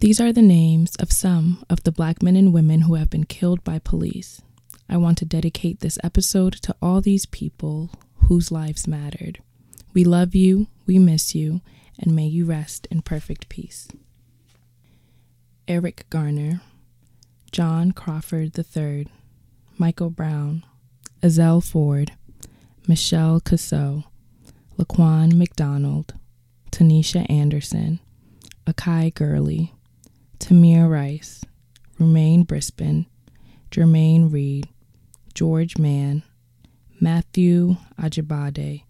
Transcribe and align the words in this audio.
These 0.00 0.18
are 0.18 0.32
the 0.32 0.40
names 0.40 0.96
of 0.96 1.12
some 1.12 1.62
of 1.68 1.82
the 1.82 1.92
black 1.92 2.22
men 2.22 2.34
and 2.34 2.54
women 2.54 2.80
who 2.82 2.94
have 2.94 3.10
been 3.10 3.24
killed 3.24 3.62
by 3.62 3.78
police. 3.78 4.40
I 4.88 4.96
want 4.96 5.18
to 5.18 5.26
dedicate 5.26 5.80
this 5.80 5.98
episode 6.02 6.54
to 6.62 6.74
all 6.80 7.02
these 7.02 7.26
people 7.26 7.90
whose 8.26 8.50
lives 8.50 8.88
mattered. 8.88 9.42
We 9.92 10.04
love 10.04 10.34
you, 10.34 10.68
we 10.86 10.98
miss 10.98 11.34
you, 11.34 11.60
and 11.98 12.16
may 12.16 12.24
you 12.24 12.46
rest 12.46 12.88
in 12.90 13.02
perfect 13.02 13.50
peace. 13.50 13.88
Eric 15.68 16.06
Garner, 16.08 16.62
John 17.52 17.92
Crawford 17.92 18.58
III, 18.58 19.06
Michael 19.76 20.08
Brown, 20.08 20.64
Ezell 21.22 21.62
Ford, 21.62 22.12
Michelle 22.88 23.38
Cusseaux, 23.38 24.04
Laquan 24.78 25.34
McDonald, 25.34 26.14
Tanisha 26.72 27.30
Anderson, 27.30 28.00
Akai 28.66 29.12
Gurley, 29.12 29.74
Tamir 30.40 30.90
Rice, 30.90 31.44
Rumain 31.98 32.44
Brisbon, 32.46 33.06
Jermaine 33.70 34.32
Reed, 34.32 34.68
George 35.34 35.78
Mann, 35.78 36.24
Matthew 36.98 37.76
Ajibade, 38.00 38.82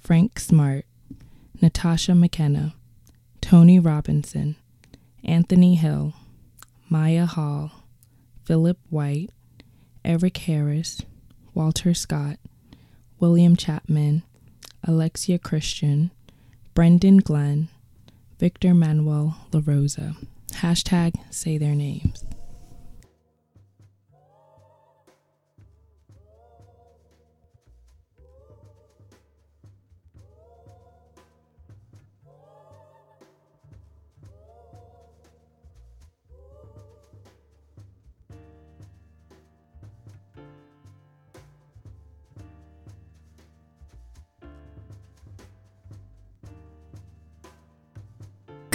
Frank 0.00 0.40
Smart, 0.40 0.84
Natasha 1.62 2.14
McKenna, 2.14 2.74
Tony 3.40 3.78
Robinson, 3.78 4.56
Anthony 5.22 5.76
Hill, 5.76 6.14
Mya 6.88 7.26
Hall, 7.26 7.70
Philip 8.44 8.78
White, 8.90 9.30
Eric 10.04 10.36
Harris, 10.38 11.02
Walter 11.54 11.94
Scott, 11.94 12.38
William 13.20 13.54
Chapman, 13.54 14.22
Alexia 14.82 15.38
Christian, 15.38 16.10
Brendon 16.74 17.18
Glenn, 17.18 17.68
Victor 18.38 18.74
Manuel 18.74 19.36
LaRosa. 19.52 20.16
Hashtag 20.60 21.14
say 21.30 21.58
their 21.58 21.74
names. 21.74 22.24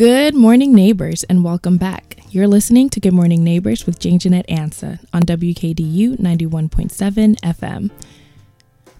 Good 0.01 0.33
morning, 0.33 0.73
neighbors, 0.73 1.21
and 1.25 1.43
welcome 1.43 1.77
back. 1.77 2.17
You're 2.31 2.47
listening 2.47 2.89
to 2.89 2.99
Good 2.99 3.13
Morning 3.13 3.43
Neighbors 3.43 3.85
with 3.85 3.99
Jane 3.99 4.17
Jeanette 4.17 4.47
Ansa 4.47 4.97
on 5.13 5.21
WKDU 5.21 6.17
91.7 6.17 7.39
FM. 7.39 7.91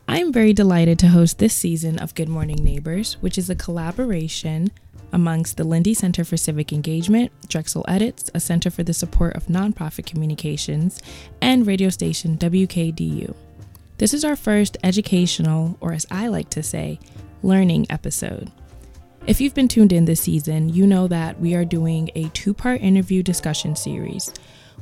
I 0.07 0.19
am 0.19 0.31
very 0.31 0.53
delighted 0.53 0.99
to 0.99 1.07
host 1.07 1.39
this 1.39 1.55
season 1.55 1.97
of 1.97 2.13
Good 2.13 2.29
Morning 2.29 2.63
Neighbors, 2.63 3.13
which 3.19 3.39
is 3.39 3.49
a 3.49 3.55
collaboration 3.55 4.69
amongst 5.11 5.57
the 5.57 5.63
Lindy 5.63 5.95
Center 5.95 6.23
for 6.23 6.37
Civic 6.37 6.71
Engagement, 6.71 7.31
Drexel 7.47 7.83
Edits, 7.87 8.29
a 8.35 8.39
center 8.39 8.69
for 8.69 8.83
the 8.83 8.93
support 8.93 9.35
of 9.35 9.47
nonprofit 9.47 10.05
communications, 10.05 11.01
and 11.41 11.65
radio 11.65 11.89
station 11.89 12.37
WKDU. 12.37 13.33
This 13.97 14.13
is 14.13 14.23
our 14.23 14.35
first 14.35 14.77
educational, 14.83 15.79
or 15.81 15.93
as 15.93 16.05
I 16.11 16.27
like 16.27 16.51
to 16.51 16.61
say, 16.61 16.99
learning 17.41 17.87
episode. 17.89 18.51
If 19.27 19.39
you've 19.39 19.53
been 19.53 19.67
tuned 19.67 19.93
in 19.93 20.05
this 20.05 20.21
season, 20.21 20.69
you 20.69 20.87
know 20.87 21.07
that 21.07 21.39
we 21.39 21.53
are 21.53 21.63
doing 21.63 22.09
a 22.15 22.29
two 22.29 22.55
part 22.55 22.81
interview 22.81 23.21
discussion 23.21 23.75
series. 23.75 24.33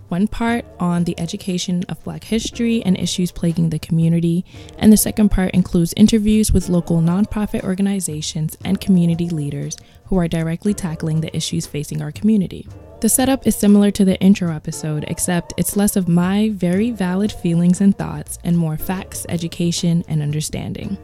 One 0.07 0.29
part 0.29 0.63
on 0.79 1.03
the 1.03 1.19
education 1.19 1.83
of 1.89 2.01
Black 2.05 2.23
history 2.23 2.81
and 2.83 2.97
issues 2.97 3.33
plaguing 3.33 3.69
the 3.69 3.79
community, 3.79 4.45
and 4.77 4.93
the 4.93 4.97
second 4.97 5.29
part 5.29 5.53
includes 5.53 5.93
interviews 5.97 6.53
with 6.53 6.69
local 6.69 7.01
nonprofit 7.01 7.63
organizations 7.65 8.57
and 8.63 8.79
community 8.79 9.29
leaders 9.29 9.75
who 10.05 10.17
are 10.17 10.29
directly 10.29 10.73
tackling 10.73 11.19
the 11.19 11.35
issues 11.35 11.67
facing 11.67 12.01
our 12.01 12.11
community. 12.11 12.65
The 13.01 13.09
setup 13.09 13.45
is 13.45 13.57
similar 13.57 13.91
to 13.91 14.05
the 14.05 14.19
intro 14.21 14.53
episode, 14.55 15.03
except 15.09 15.53
it's 15.57 15.75
less 15.75 15.97
of 15.97 16.07
my 16.07 16.51
very 16.51 16.91
valid 16.91 17.33
feelings 17.33 17.81
and 17.81 17.95
thoughts 17.95 18.39
and 18.45 18.57
more 18.57 18.77
facts, 18.77 19.25
education, 19.27 20.05
and 20.07 20.21
understanding. 20.21 20.97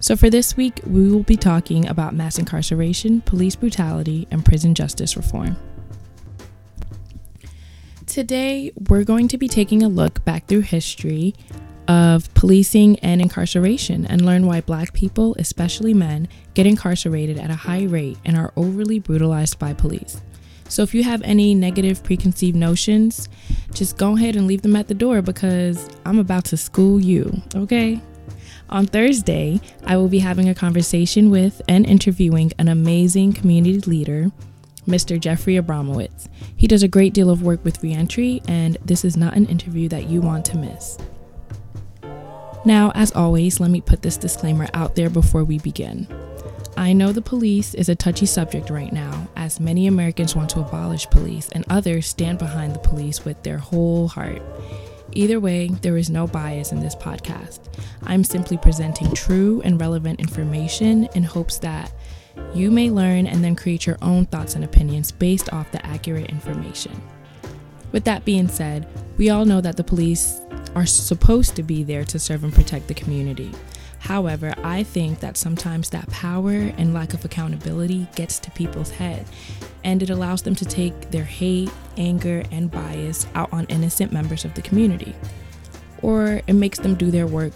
So, 0.00 0.14
for 0.14 0.30
this 0.30 0.56
week, 0.56 0.80
we 0.86 1.10
will 1.10 1.24
be 1.24 1.36
talking 1.36 1.88
about 1.88 2.14
mass 2.14 2.38
incarceration, 2.38 3.20
police 3.22 3.56
brutality, 3.56 4.28
and 4.30 4.44
prison 4.44 4.74
justice 4.74 5.16
reform. 5.16 5.56
Today, 8.06 8.70
we're 8.88 9.04
going 9.04 9.26
to 9.28 9.38
be 9.38 9.48
taking 9.48 9.82
a 9.82 9.88
look 9.88 10.24
back 10.24 10.46
through 10.46 10.60
history 10.60 11.34
of 11.88 12.32
policing 12.34 12.98
and 13.00 13.20
incarceration 13.20 14.06
and 14.06 14.24
learn 14.24 14.46
why 14.46 14.60
black 14.60 14.92
people, 14.92 15.34
especially 15.38 15.94
men, 15.94 16.28
get 16.54 16.66
incarcerated 16.66 17.38
at 17.38 17.50
a 17.50 17.54
high 17.54 17.84
rate 17.84 18.18
and 18.24 18.36
are 18.36 18.52
overly 18.56 19.00
brutalized 19.00 19.58
by 19.58 19.72
police. 19.72 20.20
So, 20.68 20.84
if 20.84 20.94
you 20.94 21.02
have 21.02 21.22
any 21.22 21.56
negative 21.56 22.04
preconceived 22.04 22.56
notions, 22.56 23.28
just 23.72 23.96
go 23.96 24.16
ahead 24.16 24.36
and 24.36 24.46
leave 24.46 24.62
them 24.62 24.76
at 24.76 24.86
the 24.86 24.94
door 24.94 25.22
because 25.22 25.88
I'm 26.06 26.20
about 26.20 26.44
to 26.46 26.56
school 26.56 27.00
you, 27.00 27.42
okay? 27.56 28.00
On 28.70 28.86
Thursday, 28.86 29.60
I 29.84 29.96
will 29.96 30.08
be 30.08 30.18
having 30.18 30.48
a 30.48 30.54
conversation 30.54 31.30
with 31.30 31.62
and 31.68 31.86
interviewing 31.86 32.52
an 32.58 32.68
amazing 32.68 33.32
community 33.32 33.80
leader, 33.80 34.30
Mr. 34.86 35.18
Jeffrey 35.18 35.54
Abramowitz. 35.54 36.28
He 36.54 36.66
does 36.66 36.82
a 36.82 36.88
great 36.88 37.14
deal 37.14 37.30
of 37.30 37.42
work 37.42 37.64
with 37.64 37.82
reentry, 37.82 38.42
and 38.46 38.76
this 38.84 39.04
is 39.06 39.16
not 39.16 39.34
an 39.34 39.46
interview 39.46 39.88
that 39.88 40.08
you 40.08 40.20
want 40.20 40.44
to 40.46 40.58
miss. 40.58 40.98
Now, 42.66 42.92
as 42.94 43.12
always, 43.12 43.58
let 43.58 43.70
me 43.70 43.80
put 43.80 44.02
this 44.02 44.18
disclaimer 44.18 44.68
out 44.74 44.96
there 44.96 45.08
before 45.08 45.44
we 45.44 45.58
begin. 45.58 46.06
I 46.76 46.92
know 46.92 47.10
the 47.10 47.22
police 47.22 47.74
is 47.74 47.88
a 47.88 47.96
touchy 47.96 48.26
subject 48.26 48.68
right 48.68 48.92
now, 48.92 49.28
as 49.34 49.60
many 49.60 49.86
Americans 49.86 50.36
want 50.36 50.50
to 50.50 50.60
abolish 50.60 51.08
police 51.08 51.48
and 51.50 51.64
others 51.70 52.06
stand 52.06 52.38
behind 52.38 52.74
the 52.74 52.80
police 52.80 53.24
with 53.24 53.42
their 53.42 53.58
whole 53.58 54.08
heart. 54.08 54.42
Either 55.18 55.40
way, 55.40 55.66
there 55.82 55.96
is 55.96 56.10
no 56.10 56.28
bias 56.28 56.70
in 56.70 56.78
this 56.78 56.94
podcast. 56.94 57.58
I'm 58.04 58.22
simply 58.22 58.56
presenting 58.56 59.12
true 59.14 59.60
and 59.64 59.80
relevant 59.80 60.20
information 60.20 61.08
in 61.16 61.24
hopes 61.24 61.58
that 61.58 61.90
you 62.54 62.70
may 62.70 62.88
learn 62.88 63.26
and 63.26 63.42
then 63.42 63.56
create 63.56 63.84
your 63.84 63.98
own 64.00 64.26
thoughts 64.26 64.54
and 64.54 64.62
opinions 64.62 65.10
based 65.10 65.52
off 65.52 65.72
the 65.72 65.84
accurate 65.84 66.30
information. 66.30 66.92
With 67.90 68.04
that 68.04 68.24
being 68.24 68.46
said, 68.46 68.86
we 69.16 69.28
all 69.28 69.44
know 69.44 69.60
that 69.60 69.76
the 69.76 69.82
police 69.82 70.40
are 70.76 70.86
supposed 70.86 71.56
to 71.56 71.64
be 71.64 71.82
there 71.82 72.04
to 72.04 72.18
serve 72.20 72.44
and 72.44 72.54
protect 72.54 72.86
the 72.86 72.94
community. 72.94 73.50
However, 74.00 74.54
I 74.62 74.82
think 74.82 75.20
that 75.20 75.36
sometimes 75.36 75.90
that 75.90 76.08
power 76.10 76.52
and 76.52 76.94
lack 76.94 77.14
of 77.14 77.24
accountability 77.24 78.06
gets 78.14 78.38
to 78.40 78.50
people's 78.52 78.90
head 78.90 79.26
and 79.84 80.02
it 80.02 80.10
allows 80.10 80.42
them 80.42 80.54
to 80.56 80.64
take 80.64 81.10
their 81.10 81.24
hate, 81.24 81.70
anger, 81.96 82.42
and 82.50 82.70
bias 82.70 83.26
out 83.34 83.52
on 83.52 83.66
innocent 83.66 84.12
members 84.12 84.44
of 84.44 84.54
the 84.54 84.62
community. 84.62 85.14
Or 86.02 86.40
it 86.46 86.52
makes 86.54 86.78
them 86.78 86.94
do 86.94 87.10
their 87.10 87.26
work 87.26 87.52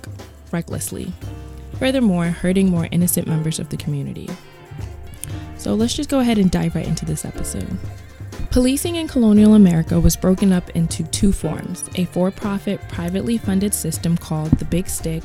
recklessly, 0.51 1.13
furthermore, 1.79 2.27
hurting 2.27 2.71
more 2.71 2.89
innocent 2.91 3.27
members 3.27 3.59
of 3.59 3.69
the 3.69 3.77
community. 3.77 4.29
So 5.59 5.75
let's 5.75 5.95
just 5.95 6.11
go 6.11 6.21
ahead 6.21 6.39
and 6.39 6.51
dive 6.51 6.75
right 6.75 6.87
into 6.87 7.05
this 7.05 7.25
episode. 7.25 7.79
Policing 8.53 8.97
in 8.97 9.09
colonial 9.09 9.55
America 9.55 9.99
was 9.99 10.15
broken 10.15 10.53
up 10.53 10.69
into 10.77 11.05
two 11.05 11.33
forms 11.33 11.89
a 11.95 12.05
for 12.05 12.31
profit, 12.31 12.87
privately 12.87 13.39
funded 13.39 13.73
system 13.73 14.15
called 14.15 14.51
the 14.59 14.67
Big 14.67 14.91
Stick, 14.91 15.23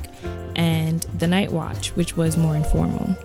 and 0.55 1.01
the 1.19 1.27
Night 1.27 1.51
Watch, 1.51 1.89
which 1.97 2.15
was 2.15 2.38
more 2.38 2.55
informal. 2.55 3.17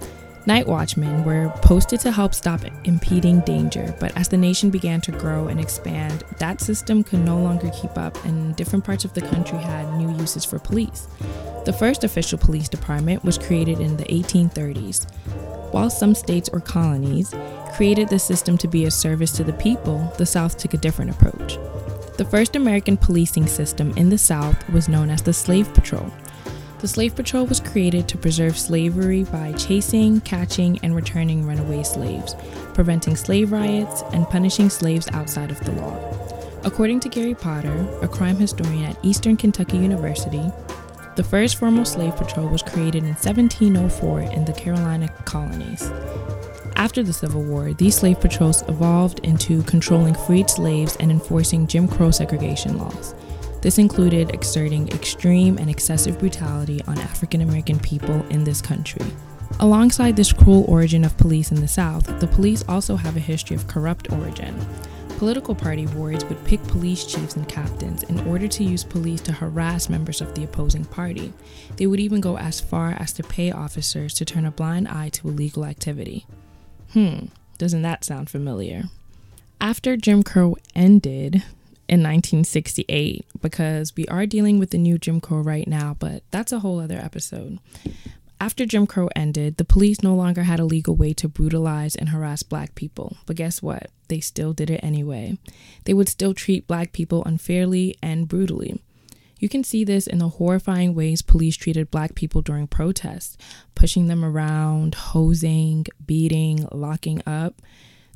Night 0.45 0.67
watchmen 0.67 1.23
were 1.23 1.51
posted 1.63 2.01
to 2.01 2.11
help 2.11 2.35
stop 2.35 2.63
impeding 2.83 3.43
danger, 3.43 3.95
but 4.01 4.11
as 4.17 4.29
the 4.29 4.37
nation 4.37 4.71
began 4.71 5.01
to 5.03 5.13
grow 5.13 5.47
and 5.47 5.61
expand, 5.61 6.25
that 6.39 6.61
system 6.61 7.05
could 7.05 7.21
no 7.21 7.39
longer 7.41 7.71
keep 7.71 7.97
up, 7.97 8.25
and 8.25 8.57
different 8.57 8.85
parts 8.85 9.05
of 9.05 9.15
the 9.15 9.23
country 9.23 9.59
had 9.59 9.97
new 9.97 10.11
uses 10.19 10.45
for 10.45 10.59
police. 10.59 11.07
The 11.65 11.73
first 11.73 12.03
official 12.03 12.39
police 12.39 12.69
department 12.69 13.23
was 13.23 13.39
created 13.39 13.79
in 13.79 13.97
the 13.97 14.05
1830s. 14.07 15.07
While 15.73 15.89
some 15.89 16.15
states 16.15 16.51
or 16.53 16.61
colonies 16.61 17.35
created 17.75 18.09
the 18.09 18.19
system 18.19 18.59
to 18.59 18.69
be 18.69 18.85
a 18.85 18.91
service 18.91 19.33
to 19.33 19.43
the 19.43 19.55
people, 19.55 20.13
the 20.19 20.27
South 20.27 20.59
took 20.59 20.75
a 20.75 20.79
different 20.79 21.11
approach. 21.11 21.59
The 22.19 22.27
first 22.27 22.57
American 22.57 22.99
policing 22.99 23.47
system 23.47 23.93
in 23.97 24.11
the 24.11 24.19
South 24.19 24.69
was 24.69 24.89
known 24.89 25.09
as 25.09 25.23
the 25.23 25.33
Slave 25.33 25.73
Patrol. 25.73 26.13
The 26.81 26.89
Slave 26.89 27.17
Patrol 27.17 27.47
was 27.47 27.59
created 27.59 28.07
to 28.09 28.19
preserve 28.19 28.59
slavery 28.59 29.25
by 29.25 29.53
chasing, 29.53 30.21
catching, 30.21 30.79
and 30.83 30.95
returning 30.95 31.47
runaway 31.47 31.85
slaves, 31.85 32.37
preventing 32.75 33.17
slave 33.17 33.51
riots, 33.51 34.03
and 34.13 34.29
punishing 34.29 34.69
slaves 34.69 35.09
outside 35.13 35.51
of 35.51 35.61
the 35.61 35.73
law. 35.73 35.97
According 36.65 37.01
to 37.01 37.09
Gary 37.09 37.35
Potter, 37.35 37.89
a 38.03 38.09
crime 38.09 38.37
historian 38.37 38.85
at 38.85 39.03
Eastern 39.03 39.39
Kentucky 39.39 39.79
University, 39.79 40.53
the 41.15 41.25
first 41.25 41.57
formal 41.57 41.85
slave 41.85 42.17
patrol 42.17 42.49
was 42.49 42.63
created 42.63 43.03
in 43.03 43.11
1704 43.11 44.21
in 44.21 44.45
the 44.45 44.53
Carolina 44.53 45.09
colonies. 45.25 45.91
After 46.77 47.03
the 47.03 47.13
Civil 47.13 47.43
War, 47.43 47.75
these 47.75 47.97
slave 47.97 48.21
patrols 48.21 48.63
evolved 48.69 49.19
into 49.21 49.63
controlling 49.65 50.15
freed 50.15 50.49
slaves 50.49 50.97
and 51.01 51.11
enforcing 51.11 51.67
Jim 51.67 51.87
Crow 51.87 52.11
segregation 52.11 52.79
laws. 52.79 53.15
This 53.61 53.79
included 53.79 54.31
exerting 54.31 54.89
extreme 54.89 55.59
and 55.59 55.69
excessive 55.69 56.19
brutality 56.19 56.81
on 56.89 56.99
African 56.99 57.43
American 57.43 57.79
people 57.79 58.27
in 58.31 58.43
this 58.43 58.63
country. 58.63 59.07
Alongside 59.61 60.17
this 60.17 60.33
cruel 60.33 60.65
origin 60.67 61.05
of 61.05 61.17
police 61.19 61.53
in 61.53 61.61
the 61.61 61.69
South, 61.69 62.19
the 62.19 62.27
police 62.27 62.65
also 62.67 62.97
have 62.97 63.17
a 63.17 63.21
history 63.21 63.55
of 63.55 63.69
corrupt 63.69 64.11
origin. 64.11 64.55
Political 65.23 65.55
party 65.55 65.87
wards 65.87 66.25
would 66.25 66.45
pick 66.45 66.61
police 66.65 67.07
chiefs 67.07 67.37
and 67.37 67.49
captains 67.49 68.03
in 68.03 68.19
order 68.27 68.49
to 68.49 68.65
use 68.65 68.83
police 68.83 69.21
to 69.21 69.31
harass 69.31 69.89
members 69.89 70.21
of 70.21 70.35
the 70.35 70.43
opposing 70.43 70.85
party. 70.85 71.33
They 71.77 71.87
would 71.87 72.01
even 72.01 72.21
go 72.21 72.37
as 72.39 72.61
far 72.61 72.97
as 72.99 73.13
to 73.13 73.23
pay 73.23 73.53
officers 73.53 74.15
to 74.15 74.25
turn 74.25 74.45
a 74.45 74.51
blind 74.51 74.89
eye 74.89 75.11
to 75.11 75.29
illegal 75.29 75.65
activity. 75.65 76.27
Hmm, 76.93 77.27
doesn't 77.57 77.83
that 77.83 78.03
sound 78.03 78.31
familiar? 78.31 78.87
After 79.61 79.97
Jim 79.97 80.25
Crow 80.25 80.57
ended 80.75 81.37
in 81.87 82.03
1968, 82.03 83.25
because 83.41 83.95
we 83.95 84.09
are 84.09 84.27
dealing 84.27 84.59
with 84.59 84.71
the 84.71 84.79
new 84.79 84.99
Jim 84.99 85.21
Crow 85.21 85.39
right 85.39 85.69
now, 85.69 85.95
but 86.01 86.25
that's 86.33 86.51
a 86.51 86.59
whole 86.59 86.81
other 86.81 86.99
episode. 86.99 87.61
After 88.43 88.67
Jim 88.67 88.89
Crow 88.89 89.09
ended, 89.15 89.57
the 89.57 89.65
police 89.65 90.03
no 90.03 90.17
longer 90.17 90.43
had 90.43 90.59
a 90.59 90.65
legal 90.65 90.97
way 90.97 91.13
to 91.13 91.29
brutalize 91.29 91.95
and 91.95 92.09
harass 92.09 92.43
black 92.43 92.75
people. 92.75 93.17
But 93.25 93.37
guess 93.37 93.63
what? 93.63 93.89
They 94.09 94.19
still 94.19 94.53
did 94.53 94.69
it 94.69 94.81
anyway. 94.83 95.39
They 95.85 95.95
would 95.95 96.09
still 96.09 96.35
treat 96.35 96.67
black 96.67 96.93
people 96.93 97.23
unfairly 97.25 97.97
and 98.03 98.27
brutally. 98.27 98.83
You 99.39 99.49
can 99.49 99.63
see 99.63 99.85
this 99.85 100.09
in 100.09 100.19
the 100.19 100.29
horrifying 100.29 100.93
ways 100.93 101.23
police 101.23 101.57
treated 101.57 101.93
black 101.93 102.17
people 102.17 102.43
during 102.43 102.67
protests, 102.67 103.39
pushing 103.77 104.09
them 104.09 104.25
around, 104.25 104.97
hosing, 104.97 105.87
beating, 106.05 106.67
locking 106.73 107.23
up. 107.25 107.63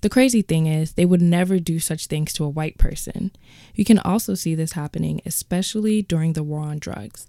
The 0.02 0.10
crazy 0.10 0.42
thing 0.42 0.66
is, 0.66 0.94
they 0.94 1.06
would 1.06 1.22
never 1.22 1.60
do 1.60 1.78
such 1.78 2.08
things 2.08 2.32
to 2.32 2.42
a 2.42 2.48
white 2.48 2.78
person. 2.78 3.30
You 3.76 3.84
can 3.84 4.00
also 4.00 4.34
see 4.34 4.56
this 4.56 4.72
happening, 4.72 5.20
especially 5.24 6.02
during 6.02 6.32
the 6.32 6.42
war 6.42 6.62
on 6.62 6.80
drugs. 6.80 7.28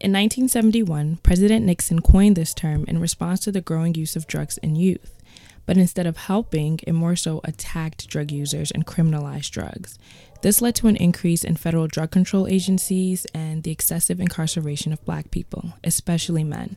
In 0.00 0.10
1971, 0.10 1.18
President 1.22 1.64
Nixon 1.64 2.02
coined 2.02 2.36
this 2.36 2.52
term 2.52 2.84
in 2.88 3.00
response 3.00 3.40
to 3.40 3.52
the 3.52 3.60
growing 3.60 3.94
use 3.94 4.16
of 4.16 4.26
drugs 4.26 4.58
in 4.58 4.74
youth. 4.76 5.22
But 5.66 5.78
instead 5.78 6.06
of 6.06 6.16
helping, 6.16 6.80
it 6.82 6.92
more 6.92 7.16
so 7.16 7.40
attacked 7.44 8.08
drug 8.08 8.30
users 8.30 8.70
and 8.70 8.86
criminalized 8.86 9.50
drugs. 9.52 9.98
This 10.42 10.60
led 10.60 10.74
to 10.76 10.88
an 10.88 10.96
increase 10.96 11.42
in 11.42 11.56
federal 11.56 11.86
drug 11.86 12.10
control 12.10 12.46
agencies 12.46 13.24
and 13.32 13.62
the 13.62 13.70
excessive 13.70 14.20
incarceration 14.20 14.92
of 14.92 15.04
black 15.04 15.30
people, 15.30 15.72
especially 15.82 16.44
men. 16.44 16.76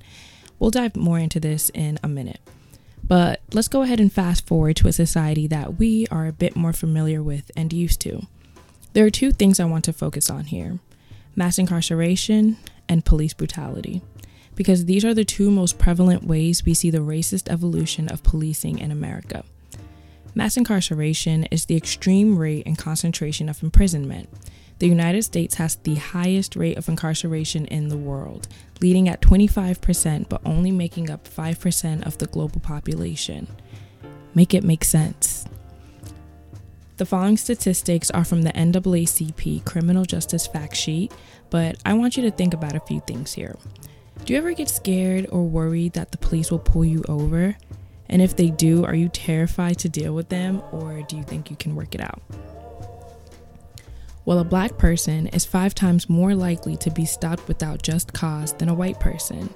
We'll 0.57 0.71
dive 0.71 0.95
more 0.95 1.19
into 1.19 1.39
this 1.39 1.69
in 1.73 1.99
a 2.01 2.07
minute. 2.07 2.39
But 3.03 3.41
let's 3.51 3.67
go 3.67 3.81
ahead 3.81 3.99
and 3.99 4.13
fast 4.13 4.45
forward 4.45 4.75
to 4.77 4.87
a 4.87 4.93
society 4.93 5.47
that 5.47 5.77
we 5.77 6.07
are 6.07 6.27
a 6.27 6.33
bit 6.33 6.55
more 6.55 6.73
familiar 6.73 7.21
with 7.21 7.51
and 7.57 7.73
used 7.73 7.99
to. 8.01 8.27
There 8.93 9.05
are 9.05 9.09
two 9.09 9.31
things 9.31 9.59
I 9.59 9.65
want 9.65 9.85
to 9.85 9.93
focus 9.93 10.29
on 10.29 10.45
here 10.45 10.79
mass 11.37 11.57
incarceration 11.57 12.57
and 12.89 13.05
police 13.05 13.33
brutality, 13.33 14.01
because 14.55 14.85
these 14.85 15.05
are 15.05 15.13
the 15.13 15.23
two 15.23 15.49
most 15.49 15.77
prevalent 15.77 16.25
ways 16.25 16.65
we 16.65 16.73
see 16.73 16.89
the 16.89 16.97
racist 16.97 17.49
evolution 17.49 18.09
of 18.09 18.23
policing 18.23 18.79
in 18.79 18.91
America. 18.91 19.45
Mass 20.33 20.57
incarceration 20.57 21.45
is 21.45 21.65
the 21.65 21.77
extreme 21.77 22.37
rate 22.37 22.63
and 22.65 22.77
concentration 22.77 23.47
of 23.49 23.63
imprisonment. 23.63 24.27
The 24.79 24.87
United 24.87 25.23
States 25.23 25.55
has 25.55 25.75
the 25.77 25.95
highest 25.95 26.55
rate 26.55 26.77
of 26.77 26.89
incarceration 26.89 27.65
in 27.67 27.87
the 27.87 27.97
world, 27.97 28.47
leading 28.81 29.09
at 29.09 29.21
25%, 29.21 30.29
but 30.29 30.41
only 30.45 30.71
making 30.71 31.09
up 31.09 31.27
5% 31.27 32.05
of 32.05 32.17
the 32.17 32.27
global 32.27 32.59
population. 32.59 33.47
Make 34.35 34.53
it 34.53 34.63
make 34.63 34.83
sense. 34.83 35.45
The 36.97 37.05
following 37.05 37.37
statistics 37.37 38.09
are 38.09 38.25
from 38.25 38.41
the 38.41 38.51
NAACP 38.53 39.63
Criminal 39.65 40.03
Justice 40.03 40.47
Fact 40.47 40.75
Sheet, 40.75 41.11
but 41.51 41.77
I 41.85 41.93
want 41.93 42.17
you 42.17 42.23
to 42.23 42.31
think 42.31 42.55
about 42.55 42.75
a 42.75 42.79
few 42.79 43.01
things 43.01 43.33
here. 43.33 43.55
Do 44.25 44.33
you 44.33 44.39
ever 44.39 44.53
get 44.53 44.67
scared 44.67 45.27
or 45.29 45.43
worried 45.43 45.93
that 45.93 46.11
the 46.11 46.17
police 46.17 46.49
will 46.49 46.57
pull 46.57 46.83
you 46.83 47.03
over? 47.07 47.55
And 48.09 48.19
if 48.19 48.35
they 48.35 48.49
do, 48.49 48.83
are 48.83 48.95
you 48.95 49.09
terrified 49.09 49.77
to 49.79 49.89
deal 49.89 50.15
with 50.15 50.29
them 50.29 50.63
or 50.71 51.03
do 51.03 51.17
you 51.17 51.21
think 51.21 51.51
you 51.51 51.55
can 51.55 51.75
work 51.75 51.93
it 51.93 52.01
out? 52.01 52.19
Well, 54.25 54.39
a 54.39 54.43
black 54.43 54.79
person 54.79 55.27
is 55.27 55.45
five 55.45 55.75
times 55.75 56.09
more 56.09 56.33
likely 56.33 56.77
to 56.77 56.89
be 56.89 57.05
stopped 57.05 57.47
without 57.47 57.83
just 57.83 58.13
cause 58.13 58.53
than 58.53 58.69
a 58.69 58.73
white 58.73 58.99
person. 58.99 59.51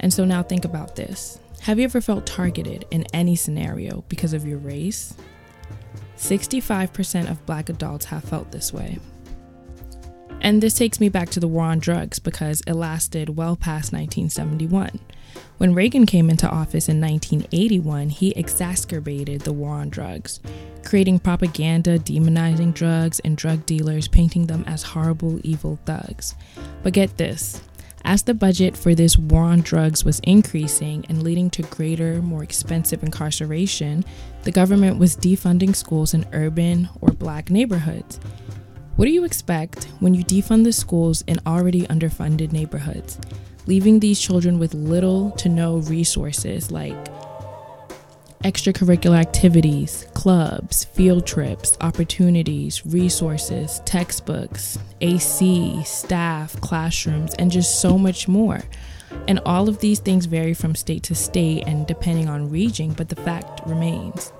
And 0.00 0.14
so 0.14 0.24
now 0.24 0.42
think 0.42 0.64
about 0.64 0.96
this. 0.96 1.38
Have 1.60 1.78
you 1.78 1.84
ever 1.84 2.00
felt 2.00 2.24
targeted 2.24 2.86
in 2.90 3.04
any 3.12 3.36
scenario 3.36 4.02
because 4.08 4.32
of 4.32 4.46
your 4.46 4.58
race? 4.58 5.12
65% 6.16 7.30
of 7.30 7.44
black 7.46 7.68
adults 7.68 8.06
have 8.06 8.24
felt 8.24 8.50
this 8.50 8.72
way. 8.72 8.98
And 10.40 10.62
this 10.62 10.74
takes 10.74 11.00
me 11.00 11.08
back 11.08 11.30
to 11.30 11.40
the 11.40 11.48
war 11.48 11.64
on 11.64 11.78
drugs 11.78 12.18
because 12.18 12.60
it 12.66 12.74
lasted 12.74 13.30
well 13.30 13.56
past 13.56 13.92
1971. 13.92 15.00
When 15.56 15.74
Reagan 15.74 16.04
came 16.04 16.28
into 16.28 16.48
office 16.48 16.88
in 16.88 17.00
1981, 17.00 18.10
he 18.10 18.32
exacerbated 18.32 19.40
the 19.40 19.52
war 19.52 19.76
on 19.76 19.88
drugs, 19.88 20.40
creating 20.84 21.20
propaganda 21.20 21.98
demonizing 21.98 22.74
drugs 22.74 23.20
and 23.20 23.36
drug 23.36 23.64
dealers, 23.64 24.06
painting 24.06 24.46
them 24.46 24.64
as 24.66 24.82
horrible, 24.82 25.40
evil 25.42 25.78
thugs. 25.86 26.34
But 26.82 26.92
get 26.92 27.16
this 27.16 27.62
as 28.04 28.22
the 28.22 28.34
budget 28.34 28.76
for 28.76 28.94
this 28.94 29.16
war 29.16 29.44
on 29.44 29.62
drugs 29.62 30.04
was 30.04 30.20
increasing 30.20 31.06
and 31.08 31.22
leading 31.22 31.48
to 31.50 31.62
greater, 31.62 32.20
more 32.20 32.42
expensive 32.42 33.02
incarceration, 33.02 34.04
the 34.44 34.52
government 34.52 34.98
was 34.98 35.16
defunding 35.16 35.74
schools 35.74 36.14
in 36.14 36.26
urban 36.32 36.88
or 37.00 37.10
black 37.12 37.50
neighborhoods. 37.50 38.20
What 38.96 39.06
do 39.06 39.10
you 39.10 39.24
expect 39.24 39.84
when 40.00 40.14
you 40.14 40.22
defund 40.22 40.64
the 40.64 40.72
schools 40.72 41.22
in 41.26 41.40
already 41.46 41.82
underfunded 41.88 42.52
neighborhoods, 42.52 43.18
leaving 43.66 44.00
these 44.00 44.20
children 44.20 44.58
with 44.58 44.74
little 44.74 45.30
to 45.32 45.48
no 45.48 45.78
resources 45.78 46.70
like 46.70 46.94
extracurricular 48.44 49.18
activities, 49.18 50.06
clubs, 50.12 50.84
field 50.84 51.26
trips, 51.26 51.78
opportunities, 51.80 52.84
resources, 52.84 53.80
textbooks, 53.86 54.78
AC, 55.00 55.82
staff, 55.84 56.60
classrooms, 56.60 57.34
and 57.34 57.50
just 57.50 57.80
so 57.80 57.96
much 57.96 58.28
more. 58.28 58.60
And 59.26 59.40
all 59.46 59.68
of 59.68 59.78
these 59.78 60.00
things 60.00 60.26
vary 60.26 60.54
from 60.54 60.74
state 60.74 61.02
to 61.04 61.14
state 61.14 61.64
and 61.66 61.86
depending 61.86 62.28
on 62.28 62.50
region, 62.50 62.92
but 62.92 63.08
the 63.08 63.16
fact 63.16 63.60
remains. 63.66 64.30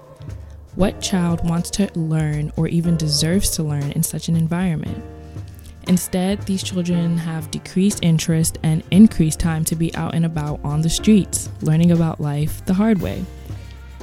What 0.74 1.00
child 1.00 1.48
wants 1.48 1.70
to 1.70 1.90
learn 1.98 2.52
or 2.56 2.66
even 2.68 2.96
deserves 2.96 3.50
to 3.50 3.62
learn 3.62 3.92
in 3.92 4.02
such 4.02 4.28
an 4.28 4.36
environment? 4.36 5.02
Instead, 5.86 6.42
these 6.42 6.62
children 6.62 7.18
have 7.18 7.50
decreased 7.50 8.00
interest 8.02 8.58
and 8.62 8.82
increased 8.90 9.38
time 9.38 9.64
to 9.66 9.76
be 9.76 9.94
out 9.94 10.14
and 10.14 10.24
about 10.24 10.58
on 10.64 10.80
the 10.80 10.90
streets, 10.90 11.50
learning 11.60 11.92
about 11.92 12.20
life 12.20 12.64
the 12.64 12.74
hard 12.74 13.00
way. 13.00 13.24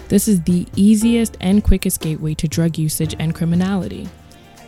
This 0.07 0.27
is 0.27 0.41
the 0.43 0.67
easiest 0.75 1.37
and 1.41 1.63
quickest 1.63 2.01
gateway 2.01 2.33
to 2.35 2.47
drug 2.47 2.77
usage 2.77 3.15
and 3.17 3.33
criminality. 3.33 4.09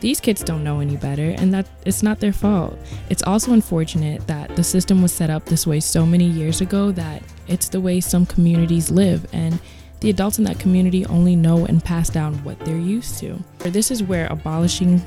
These 0.04 0.20
kids 0.20 0.44
don't 0.44 0.66
know 0.66 0.82
any 0.82 0.98
better, 0.98 1.30
and 1.30 1.54
that 1.54 1.66
it's 1.86 2.04
not 2.04 2.20
their 2.20 2.34
fault. 2.34 2.78
It's 3.10 3.24
also 3.24 3.54
unfortunate 3.54 4.28
that 4.28 4.54
the 4.58 4.64
system 4.64 5.02
was 5.02 5.14
set 5.14 5.30
up 5.30 5.46
this 5.46 5.66
way 5.66 5.80
so 5.80 6.06
many 6.06 6.26
years 6.26 6.60
ago 6.60 6.92
that 6.92 7.24
it's 7.48 7.70
the 7.70 7.80
way 7.80 8.02
some 8.02 8.26
communities 8.26 8.92
live, 8.92 9.26
and 9.32 9.58
the 10.02 10.10
adults 10.10 10.40
in 10.40 10.44
that 10.44 10.60
community 10.60 11.06
only 11.06 11.38
know 11.38 11.66
and 11.66 11.82
pass 11.82 12.10
down 12.10 12.34
what 12.44 12.60
they're 12.66 12.76
used 12.76 13.18
to. 13.20 13.42
This 13.60 13.92
is 13.92 14.04
where 14.04 14.28
abolishing 14.28 15.02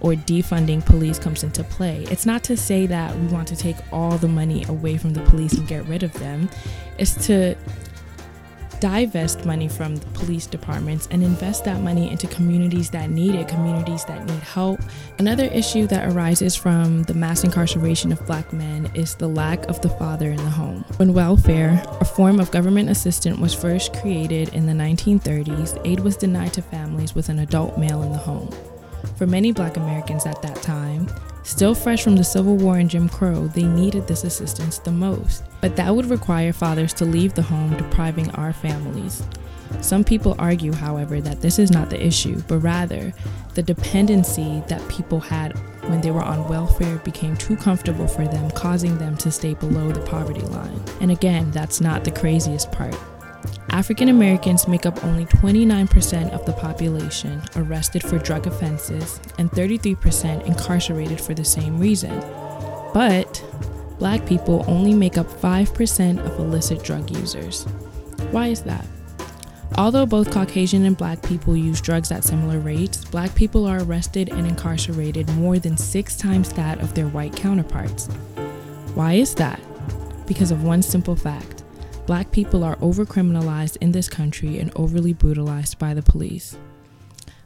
or 0.00 0.12
defunding 0.12 0.84
police 0.84 1.18
comes 1.18 1.42
into 1.42 1.64
play. 1.64 2.04
It's 2.10 2.26
not 2.26 2.44
to 2.44 2.54
say 2.54 2.86
that 2.86 3.16
we 3.16 3.26
want 3.28 3.48
to 3.48 3.56
take 3.56 3.76
all 3.90 4.18
the 4.18 4.28
money 4.28 4.62
away 4.68 4.98
from 4.98 5.14
the 5.14 5.22
police 5.22 5.54
and 5.54 5.66
get 5.66 5.86
rid 5.86 6.02
of 6.02 6.12
them. 6.20 6.50
It's 6.98 7.26
to 7.28 7.56
divest 8.84 9.46
money 9.46 9.66
from 9.66 9.96
the 9.96 10.04
police 10.08 10.46
departments 10.46 11.08
and 11.10 11.22
invest 11.22 11.64
that 11.64 11.80
money 11.80 12.10
into 12.10 12.26
communities 12.26 12.90
that 12.90 13.08
need 13.08 13.34
it, 13.34 13.48
communities 13.48 14.04
that 14.04 14.26
need 14.26 14.40
help. 14.40 14.78
Another 15.18 15.44
issue 15.44 15.86
that 15.86 16.12
arises 16.12 16.54
from 16.54 17.02
the 17.04 17.14
mass 17.14 17.44
incarceration 17.44 18.12
of 18.12 18.26
black 18.26 18.52
men 18.52 18.90
is 18.94 19.14
the 19.14 19.26
lack 19.26 19.66
of 19.70 19.80
the 19.80 19.88
father 19.88 20.30
in 20.30 20.36
the 20.36 20.50
home. 20.50 20.84
When 20.98 21.14
welfare, 21.14 21.82
a 21.98 22.04
form 22.04 22.38
of 22.38 22.50
government 22.50 22.90
assistance, 22.90 23.38
was 23.38 23.54
first 23.54 23.94
created 23.94 24.50
in 24.50 24.66
the 24.66 24.74
1930s, 24.74 25.80
aid 25.86 26.00
was 26.00 26.18
denied 26.18 26.52
to 26.52 26.60
families 26.60 27.14
with 27.14 27.30
an 27.30 27.38
adult 27.38 27.78
male 27.78 28.02
in 28.02 28.12
the 28.12 28.18
home. 28.18 28.50
For 29.16 29.26
many 29.26 29.50
black 29.50 29.78
Americans 29.78 30.26
at 30.26 30.42
that 30.42 30.56
time, 30.56 31.08
Still 31.44 31.74
fresh 31.74 32.02
from 32.02 32.16
the 32.16 32.24
Civil 32.24 32.56
War 32.56 32.78
and 32.78 32.88
Jim 32.88 33.06
Crow, 33.06 33.48
they 33.48 33.64
needed 33.64 34.06
this 34.06 34.24
assistance 34.24 34.78
the 34.78 34.90
most. 34.90 35.44
But 35.60 35.76
that 35.76 35.94
would 35.94 36.06
require 36.06 36.54
fathers 36.54 36.94
to 36.94 37.04
leave 37.04 37.34
the 37.34 37.42
home, 37.42 37.76
depriving 37.76 38.30
our 38.30 38.54
families. 38.54 39.22
Some 39.82 40.04
people 40.04 40.34
argue, 40.38 40.72
however, 40.72 41.20
that 41.20 41.42
this 41.42 41.58
is 41.58 41.70
not 41.70 41.90
the 41.90 42.04
issue, 42.04 42.42
but 42.48 42.58
rather 42.60 43.12
the 43.54 43.62
dependency 43.62 44.62
that 44.68 44.88
people 44.88 45.20
had 45.20 45.52
when 45.88 46.00
they 46.00 46.10
were 46.10 46.22
on 46.22 46.48
welfare 46.48 46.96
became 46.98 47.36
too 47.36 47.56
comfortable 47.56 48.08
for 48.08 48.26
them, 48.26 48.50
causing 48.52 48.96
them 48.96 49.14
to 49.18 49.30
stay 49.30 49.52
below 49.52 49.92
the 49.92 50.00
poverty 50.00 50.40
line. 50.40 50.80
And 51.02 51.10
again, 51.10 51.50
that's 51.50 51.80
not 51.80 52.04
the 52.04 52.10
craziest 52.10 52.72
part. 52.72 52.96
African 53.74 54.08
Americans 54.08 54.68
make 54.68 54.86
up 54.86 55.02
only 55.04 55.26
29% 55.26 56.30
of 56.30 56.46
the 56.46 56.52
population 56.52 57.42
arrested 57.56 58.04
for 58.04 58.20
drug 58.20 58.46
offenses 58.46 59.18
and 59.36 59.50
33% 59.50 60.46
incarcerated 60.46 61.20
for 61.20 61.34
the 61.34 61.44
same 61.44 61.80
reason. 61.80 62.16
But 62.94 63.44
black 63.98 64.24
people 64.26 64.64
only 64.68 64.94
make 64.94 65.18
up 65.18 65.26
5% 65.26 66.24
of 66.24 66.38
illicit 66.38 66.84
drug 66.84 67.10
users. 67.10 67.64
Why 68.30 68.46
is 68.46 68.62
that? 68.62 68.86
Although 69.76 70.06
both 70.06 70.30
Caucasian 70.30 70.84
and 70.84 70.96
black 70.96 71.20
people 71.22 71.56
use 71.56 71.80
drugs 71.80 72.12
at 72.12 72.22
similar 72.22 72.60
rates, 72.60 73.04
black 73.04 73.34
people 73.34 73.66
are 73.66 73.82
arrested 73.82 74.28
and 74.28 74.46
incarcerated 74.46 75.28
more 75.30 75.58
than 75.58 75.76
six 75.76 76.16
times 76.16 76.52
that 76.52 76.80
of 76.80 76.94
their 76.94 77.08
white 77.08 77.34
counterparts. 77.34 78.06
Why 78.94 79.14
is 79.14 79.34
that? 79.34 79.60
Because 80.28 80.52
of 80.52 80.62
one 80.62 80.80
simple 80.80 81.16
fact 81.16 81.53
black 82.06 82.30
people 82.30 82.62
are 82.62 82.76
overcriminalized 82.76 83.78
in 83.80 83.92
this 83.92 84.08
country 84.08 84.58
and 84.58 84.72
overly 84.76 85.12
brutalized 85.12 85.78
by 85.78 85.94
the 85.94 86.02
police. 86.02 86.56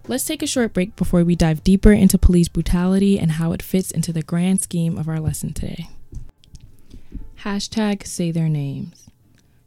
Let's 0.09 0.25
take 0.25 0.43
a 0.43 0.47
short 0.47 0.73
break 0.73 0.97
before 0.97 1.23
we 1.23 1.37
dive 1.37 1.63
deeper 1.63 1.93
into 1.93 2.19
police 2.19 2.49
brutality 2.49 3.19
and 3.19 3.33
how 3.33 3.53
it 3.53 3.63
fits 3.63 3.91
into 3.91 4.13
the 4.13 4.23
grand 4.23 4.61
scheme 4.61 4.97
of 4.97 5.09
our 5.09 5.21
lesson 5.21 5.53
today. 5.53 5.89
Hashtag 7.43 8.07
say 8.07 8.31
their 8.31 8.49
names 8.49 9.09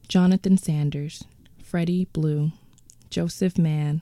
Jonathan 0.07 0.57
Sanders, 0.57 1.23
Freddie 1.63 2.05
Blue, 2.11 2.51
Joseph 3.09 3.57
Mann, 3.57 4.01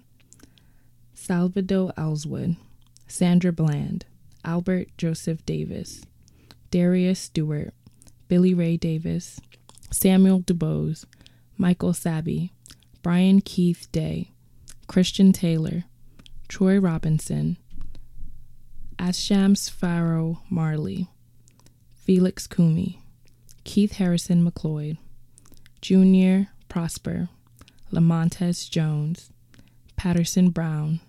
Salvador 1.14 1.94
Ellswood, 1.98 2.56
Sandra 3.08 3.52
Bland, 3.52 4.06
Albert 4.44 4.88
Joseph 4.98 5.46
Davis, 5.46 6.04
Darius 6.72 7.20
Stewart, 7.20 7.74
Billy 8.28 8.54
Ray 8.54 8.78
Davis, 8.78 9.40
Samuel 9.92 10.42
DuBose, 10.42 11.06
Michael 11.58 11.94
Sabbie, 11.94 12.52
Brian 13.02 13.42
Keith 13.42 13.88
Day, 13.92 14.32
Christian 14.88 15.34
Taylor, 15.34 15.86
Troy 16.48 16.80
Robinson, 16.80 17.58
Asshams 18.98 19.70
Pharoah 19.70 20.40
Manley, 20.50 21.08
Felix 21.96 22.48
Kumi, 22.48 23.02
Keith 23.64 23.94
Harrison 23.94 24.44
McLeod, 24.44 24.98
Junior 25.82 26.48
Prosper, 26.68 27.30
Lamontez 27.92 28.70
Jones, 28.70 29.32
Paterson 29.96 30.50
Brown, 30.50 31.00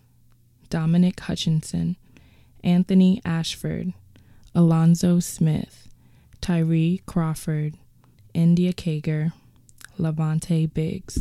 Dominic 0.69 1.21
Hutchinson, 1.21 1.97
Anthony 2.63 3.21
Ashford, 3.25 3.93
Alonzo 4.55 5.21
Smith, 5.21 5.89
Tyree 6.41 7.01
Crawford, 7.07 7.75
India 8.35 8.73
Kager, 8.73 9.33
La'Vante 9.99 10.73
Biggs. 10.73 11.19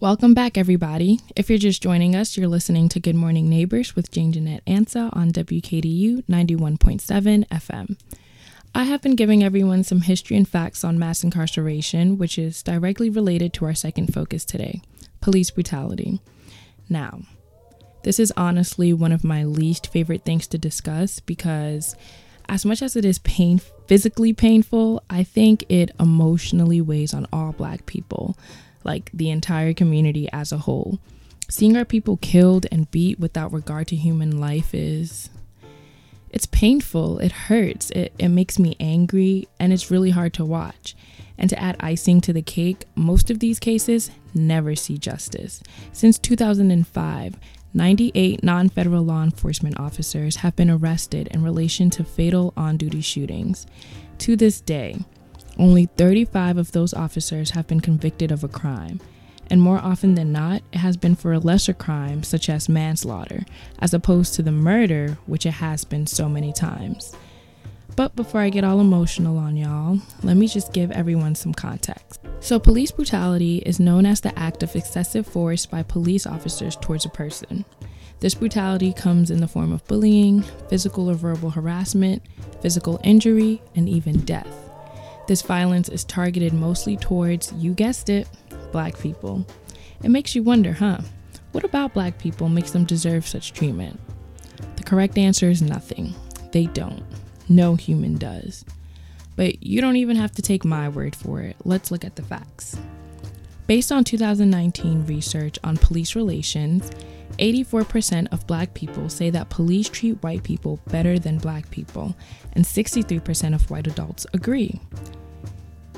Welcome 0.00 0.32
back, 0.32 0.56
everybody. 0.56 1.18
If 1.34 1.50
you're 1.50 1.58
just 1.58 1.82
joining 1.82 2.14
us, 2.14 2.36
you're 2.36 2.46
listening 2.46 2.88
to 2.90 3.00
Good 3.00 3.16
Morning 3.16 3.48
Neighbors 3.48 3.96
with 3.96 4.12
Jane 4.12 4.32
Jeanette 4.32 4.64
Ansa 4.64 5.10
on 5.12 5.32
WKDU 5.32 6.24
91.7 6.26 7.48
FM. 7.48 7.98
I 8.74 8.84
have 8.84 9.02
been 9.02 9.16
giving 9.16 9.42
everyone 9.42 9.82
some 9.82 10.02
history 10.02 10.36
and 10.36 10.46
facts 10.46 10.84
on 10.84 11.00
mass 11.00 11.24
incarceration, 11.24 12.16
which 12.16 12.38
is 12.38 12.62
directly 12.62 13.10
related 13.10 13.52
to 13.54 13.64
our 13.64 13.74
second 13.74 14.14
focus 14.14 14.44
today 14.44 14.82
police 15.20 15.50
brutality. 15.50 16.20
Now, 16.88 17.22
this 18.04 18.20
is 18.20 18.32
honestly 18.36 18.92
one 18.92 19.10
of 19.10 19.24
my 19.24 19.42
least 19.42 19.88
favorite 19.88 20.24
things 20.24 20.46
to 20.48 20.58
discuss 20.58 21.18
because, 21.18 21.96
as 22.48 22.64
much 22.64 22.82
as 22.82 22.94
it 22.94 23.04
is 23.04 23.18
pain, 23.18 23.60
physically 23.88 24.34
painful, 24.34 25.02
I 25.08 25.24
think 25.24 25.64
it 25.68 25.90
emotionally 25.98 26.80
weighs 26.80 27.14
on 27.14 27.26
all 27.32 27.52
black 27.52 27.86
people, 27.86 28.36
like 28.84 29.10
the 29.12 29.30
entire 29.30 29.72
community 29.72 30.28
as 30.32 30.52
a 30.52 30.58
whole. 30.58 30.98
Seeing 31.48 31.76
our 31.76 31.86
people 31.86 32.18
killed 32.18 32.66
and 32.70 32.90
beat 32.90 33.18
without 33.18 33.52
regard 33.52 33.88
to 33.88 33.96
human 33.96 34.38
life 34.38 34.74
is 34.74 35.30
it's 36.30 36.44
painful, 36.44 37.18
it 37.20 37.32
hurts, 37.32 37.90
it, 37.92 38.12
it 38.18 38.28
makes 38.28 38.58
me 38.58 38.76
angry, 38.78 39.48
and 39.58 39.72
it's 39.72 39.90
really 39.90 40.10
hard 40.10 40.34
to 40.34 40.44
watch. 40.44 40.94
And 41.38 41.48
to 41.48 41.58
add 41.58 41.76
icing 41.80 42.20
to 42.22 42.32
the 42.34 42.42
cake, 42.42 42.84
most 42.94 43.30
of 43.30 43.38
these 43.38 43.58
cases 43.58 44.10
never 44.34 44.76
see 44.76 44.98
justice. 44.98 45.62
Since 45.92 46.18
2005, 46.18 47.36
98 47.74 48.42
non 48.42 48.68
federal 48.68 49.04
law 49.04 49.22
enforcement 49.22 49.78
officers 49.78 50.36
have 50.36 50.56
been 50.56 50.70
arrested 50.70 51.28
in 51.28 51.42
relation 51.42 51.90
to 51.90 52.04
fatal 52.04 52.52
on 52.56 52.76
duty 52.76 53.00
shootings. 53.00 53.66
To 54.18 54.36
this 54.36 54.60
day, 54.60 54.98
only 55.58 55.86
35 55.86 56.56
of 56.58 56.72
those 56.72 56.94
officers 56.94 57.50
have 57.50 57.66
been 57.66 57.80
convicted 57.80 58.32
of 58.32 58.42
a 58.42 58.48
crime 58.48 59.00
and 59.50 59.62
more 59.62 59.78
often 59.78 60.14
than 60.14 60.32
not, 60.32 60.62
it 60.72 60.78
has 60.78 60.96
been 60.96 61.14
for 61.14 61.32
a 61.32 61.38
lesser 61.38 61.72
crime 61.72 62.22
such 62.22 62.48
as 62.48 62.68
manslaughter, 62.68 63.44
as 63.78 63.94
opposed 63.94 64.34
to 64.34 64.42
the 64.42 64.52
murder, 64.52 65.18
which 65.26 65.46
it 65.46 65.52
has 65.52 65.84
been 65.84 66.06
so 66.06 66.28
many 66.28 66.52
times. 66.52 67.14
But 67.98 68.14
before 68.14 68.40
I 68.40 68.48
get 68.48 68.62
all 68.62 68.80
emotional 68.80 69.38
on 69.38 69.56
y'all, 69.56 69.98
let 70.22 70.36
me 70.36 70.46
just 70.46 70.72
give 70.72 70.92
everyone 70.92 71.34
some 71.34 71.52
context. 71.52 72.20
So, 72.38 72.60
police 72.60 72.92
brutality 72.92 73.56
is 73.66 73.80
known 73.80 74.06
as 74.06 74.20
the 74.20 74.38
act 74.38 74.62
of 74.62 74.76
excessive 74.76 75.26
force 75.26 75.66
by 75.66 75.82
police 75.82 76.24
officers 76.24 76.76
towards 76.76 77.06
a 77.06 77.08
person. 77.08 77.64
This 78.20 78.36
brutality 78.36 78.92
comes 78.92 79.32
in 79.32 79.40
the 79.40 79.48
form 79.48 79.72
of 79.72 79.84
bullying, 79.88 80.42
physical 80.68 81.10
or 81.10 81.14
verbal 81.14 81.50
harassment, 81.50 82.22
physical 82.62 83.00
injury, 83.02 83.60
and 83.74 83.88
even 83.88 84.20
death. 84.20 84.70
This 85.26 85.42
violence 85.42 85.88
is 85.88 86.04
targeted 86.04 86.52
mostly 86.52 86.96
towards, 86.96 87.52
you 87.54 87.74
guessed 87.74 88.08
it, 88.08 88.28
black 88.70 88.96
people. 88.96 89.44
It 90.04 90.10
makes 90.10 90.36
you 90.36 90.44
wonder, 90.44 90.72
huh? 90.72 90.98
What 91.50 91.64
about 91.64 91.94
black 91.94 92.16
people 92.20 92.48
makes 92.48 92.70
them 92.70 92.84
deserve 92.84 93.26
such 93.26 93.54
treatment? 93.54 93.98
The 94.76 94.84
correct 94.84 95.18
answer 95.18 95.50
is 95.50 95.62
nothing. 95.62 96.14
They 96.52 96.66
don't. 96.66 97.02
No 97.48 97.74
human 97.76 98.16
does. 98.16 98.64
But 99.36 99.62
you 99.62 99.80
don't 99.80 99.96
even 99.96 100.16
have 100.16 100.32
to 100.32 100.42
take 100.42 100.64
my 100.64 100.88
word 100.88 101.14
for 101.14 101.40
it. 101.40 101.56
Let's 101.64 101.90
look 101.90 102.04
at 102.04 102.16
the 102.16 102.22
facts. 102.22 102.78
Based 103.66 103.92
on 103.92 104.02
2019 104.04 105.06
research 105.06 105.58
on 105.62 105.76
police 105.76 106.16
relations, 106.16 106.90
84% 107.38 108.32
of 108.32 108.46
black 108.46 108.74
people 108.74 109.08
say 109.08 109.30
that 109.30 109.50
police 109.50 109.88
treat 109.88 110.22
white 110.22 110.42
people 110.42 110.80
better 110.88 111.18
than 111.18 111.38
black 111.38 111.70
people, 111.70 112.16
and 112.54 112.64
63% 112.64 113.54
of 113.54 113.70
white 113.70 113.86
adults 113.86 114.26
agree. 114.32 114.80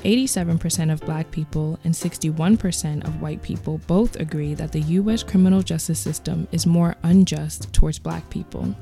87% 0.03 0.91
of 0.91 1.01
black 1.01 1.29
people 1.31 1.79
and 1.83 1.93
61% 1.93 3.05
of 3.05 3.21
white 3.21 3.41
people 3.41 3.79
both 3.87 4.15
agree 4.17 4.53
that 4.55 4.71
the 4.71 4.81
US 4.81 5.23
criminal 5.23 5.61
justice 5.61 5.99
system 5.99 6.47
is 6.51 6.65
more 6.65 6.95
unjust 7.03 7.71
towards 7.71 7.99
black 7.99 8.27
people. 8.29 8.75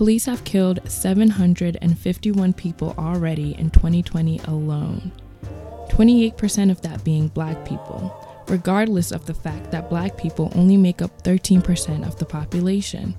Police 0.00 0.24
have 0.24 0.44
killed 0.44 0.80
751 0.90 2.54
people 2.54 2.94
already 2.96 3.54
in 3.58 3.68
2020 3.68 4.38
alone, 4.44 5.12
28% 5.90 6.70
of 6.70 6.80
that 6.80 7.04
being 7.04 7.28
black 7.28 7.66
people, 7.66 8.44
regardless 8.48 9.12
of 9.12 9.26
the 9.26 9.34
fact 9.34 9.70
that 9.72 9.90
black 9.90 10.16
people 10.16 10.50
only 10.54 10.78
make 10.78 11.02
up 11.02 11.22
13% 11.22 12.06
of 12.06 12.18
the 12.18 12.24
population. 12.24 13.14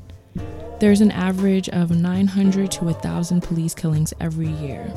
There's 0.80 1.02
an 1.02 1.12
average 1.12 1.70
of 1.70 1.92
900 1.92 2.72
to 2.72 2.86
1,000 2.86 3.42
police 3.42 3.76
killings 3.76 4.12
every 4.20 4.50
year. 4.50 4.92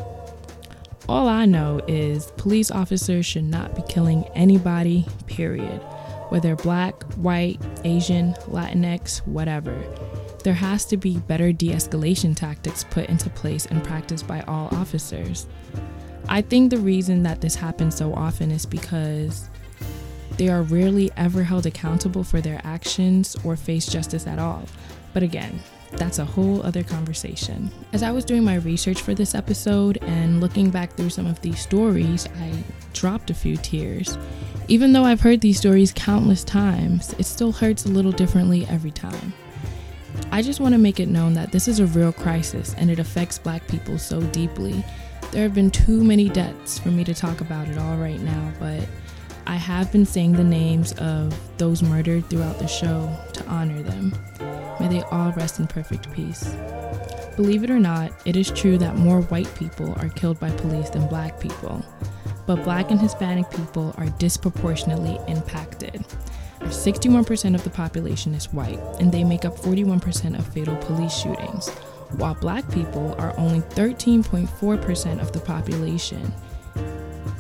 All 1.06 1.28
I 1.28 1.44
know 1.44 1.82
is 1.86 2.32
police 2.38 2.70
officers 2.70 3.26
should 3.26 3.44
not 3.44 3.76
be 3.76 3.82
killing 3.82 4.24
anybody, 4.34 5.04
period. 5.26 5.82
Whether 6.30 6.56
black, 6.56 7.02
white, 7.16 7.60
Asian, 7.84 8.32
Latinx, 8.48 9.18
whatever. 9.26 9.74
There 10.44 10.52
has 10.52 10.84
to 10.86 10.98
be 10.98 11.16
better 11.16 11.52
de 11.52 11.70
escalation 11.70 12.36
tactics 12.36 12.84
put 12.84 13.08
into 13.08 13.30
place 13.30 13.64
and 13.64 13.82
practiced 13.82 14.26
by 14.26 14.42
all 14.42 14.68
officers. 14.72 15.46
I 16.28 16.42
think 16.42 16.68
the 16.70 16.76
reason 16.76 17.22
that 17.22 17.40
this 17.40 17.54
happens 17.54 17.96
so 17.96 18.12
often 18.12 18.50
is 18.50 18.66
because 18.66 19.48
they 20.36 20.48
are 20.48 20.62
rarely 20.62 21.10
ever 21.16 21.42
held 21.42 21.64
accountable 21.64 22.24
for 22.24 22.42
their 22.42 22.60
actions 22.62 23.36
or 23.42 23.56
face 23.56 23.86
justice 23.86 24.26
at 24.26 24.38
all. 24.38 24.64
But 25.14 25.22
again, 25.22 25.60
that's 25.92 26.18
a 26.18 26.26
whole 26.26 26.62
other 26.62 26.82
conversation. 26.82 27.70
As 27.94 28.02
I 28.02 28.10
was 28.10 28.26
doing 28.26 28.44
my 28.44 28.56
research 28.56 29.00
for 29.00 29.14
this 29.14 29.34
episode 29.34 29.96
and 30.02 30.42
looking 30.42 30.68
back 30.68 30.92
through 30.92 31.10
some 31.10 31.26
of 31.26 31.40
these 31.40 31.60
stories, 31.60 32.28
I 32.38 32.52
dropped 32.92 33.30
a 33.30 33.34
few 33.34 33.56
tears. 33.56 34.18
Even 34.68 34.92
though 34.92 35.04
I've 35.04 35.22
heard 35.22 35.40
these 35.40 35.58
stories 35.58 35.92
countless 35.94 36.44
times, 36.44 37.14
it 37.18 37.24
still 37.24 37.52
hurts 37.52 37.86
a 37.86 37.90
little 37.90 38.12
differently 38.12 38.66
every 38.66 38.90
time. 38.90 39.32
I 40.34 40.42
just 40.42 40.58
want 40.58 40.72
to 40.72 40.78
make 40.78 40.98
it 40.98 41.06
known 41.06 41.34
that 41.34 41.52
this 41.52 41.68
is 41.68 41.78
a 41.78 41.86
real 41.86 42.12
crisis 42.12 42.74
and 42.76 42.90
it 42.90 42.98
affects 42.98 43.38
black 43.38 43.68
people 43.68 43.98
so 43.98 44.20
deeply. 44.20 44.84
There 45.30 45.44
have 45.44 45.54
been 45.54 45.70
too 45.70 46.02
many 46.02 46.28
deaths 46.28 46.76
for 46.76 46.88
me 46.88 47.04
to 47.04 47.14
talk 47.14 47.40
about 47.40 47.68
it 47.68 47.78
all 47.78 47.96
right 47.96 48.18
now, 48.18 48.52
but 48.58 48.84
I 49.46 49.54
have 49.54 49.92
been 49.92 50.04
saying 50.04 50.32
the 50.32 50.42
names 50.42 50.92
of 50.94 51.32
those 51.56 51.84
murdered 51.84 52.28
throughout 52.28 52.58
the 52.58 52.66
show 52.66 53.16
to 53.32 53.46
honor 53.46 53.80
them. 53.80 54.12
May 54.80 54.88
they 54.88 55.02
all 55.02 55.30
rest 55.34 55.60
in 55.60 55.68
perfect 55.68 56.12
peace. 56.12 56.52
Believe 57.36 57.62
it 57.62 57.70
or 57.70 57.78
not, 57.78 58.10
it 58.24 58.34
is 58.34 58.50
true 58.50 58.76
that 58.78 58.96
more 58.96 59.20
white 59.22 59.54
people 59.54 59.94
are 60.00 60.08
killed 60.08 60.40
by 60.40 60.50
police 60.50 60.90
than 60.90 61.06
black 61.06 61.38
people. 61.38 61.80
but 62.48 62.64
black 62.64 62.90
and 62.90 63.00
Hispanic 63.00 63.48
people 63.52 63.94
are 63.98 64.08
disproportionately 64.18 65.16
impacted. 65.28 66.04
61% 66.66 67.54
of 67.54 67.64
the 67.64 67.70
population 67.70 68.34
is 68.34 68.52
white, 68.52 68.80
and 69.00 69.12
they 69.12 69.24
make 69.24 69.44
up 69.44 69.56
41% 69.56 70.38
of 70.38 70.46
fatal 70.48 70.76
police 70.76 71.14
shootings, 71.14 71.68
while 72.16 72.34
black 72.34 72.68
people 72.72 73.14
are 73.18 73.34
only 73.38 73.60
13.4% 73.60 75.20
of 75.20 75.32
the 75.32 75.40
population. 75.40 76.32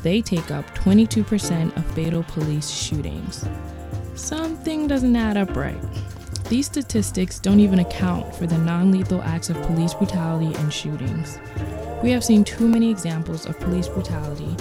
They 0.02 0.20
take 0.20 0.50
up 0.50 0.66
22% 0.74 1.76
of 1.76 1.84
fatal 1.94 2.22
police 2.24 2.70
shootings. 2.70 3.48
Something 4.14 4.86
doesn't 4.86 5.16
add 5.16 5.36
up 5.36 5.56
right. 5.56 5.80
These 6.48 6.66
statistics 6.66 7.38
don't 7.38 7.58
even 7.58 7.78
account 7.78 8.34
for 8.34 8.46
the 8.46 8.58
non 8.58 8.92
lethal 8.92 9.22
acts 9.22 9.48
of 9.48 9.60
police 9.62 9.94
brutality 9.94 10.54
and 10.56 10.72
shootings. 10.72 11.38
We 12.02 12.10
have 12.10 12.22
seen 12.22 12.44
too 12.44 12.68
many 12.68 12.90
examples 12.90 13.46
of 13.46 13.58
police 13.58 13.88
brutality, 13.88 14.54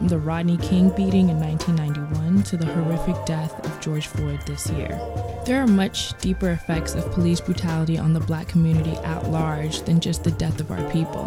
from 0.00 0.08
the 0.08 0.18
Rodney 0.18 0.56
King 0.56 0.88
beating 0.96 1.28
in 1.28 1.38
1991 1.38 2.42
to 2.44 2.56
the 2.56 2.64
horrific 2.64 3.22
death 3.26 3.52
of 3.66 3.80
George 3.82 4.06
Floyd 4.06 4.40
this 4.46 4.70
year. 4.70 4.98
There 5.44 5.60
are 5.60 5.66
much 5.66 6.18
deeper 6.22 6.48
effects 6.52 6.94
of 6.94 7.12
police 7.12 7.38
brutality 7.38 7.98
on 7.98 8.14
the 8.14 8.20
black 8.20 8.48
community 8.48 8.96
at 9.04 9.28
large 9.28 9.82
than 9.82 10.00
just 10.00 10.24
the 10.24 10.30
death 10.30 10.58
of 10.58 10.70
our 10.70 10.90
people. 10.90 11.26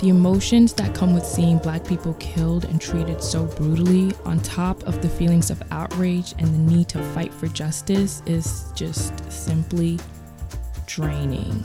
The 0.00 0.10
emotions 0.10 0.74
that 0.74 0.94
come 0.94 1.14
with 1.14 1.24
seeing 1.24 1.56
black 1.56 1.82
people 1.86 2.12
killed 2.20 2.66
and 2.66 2.78
treated 2.78 3.22
so 3.22 3.46
brutally, 3.46 4.12
on 4.26 4.38
top 4.40 4.82
of 4.82 5.00
the 5.00 5.08
feelings 5.08 5.50
of 5.50 5.62
outrage 5.70 6.34
and 6.38 6.48
the 6.48 6.74
need 6.74 6.90
to 6.90 7.02
fight 7.14 7.32
for 7.32 7.48
justice, 7.48 8.22
is 8.26 8.70
just 8.74 9.32
simply 9.32 9.98
draining, 10.84 11.64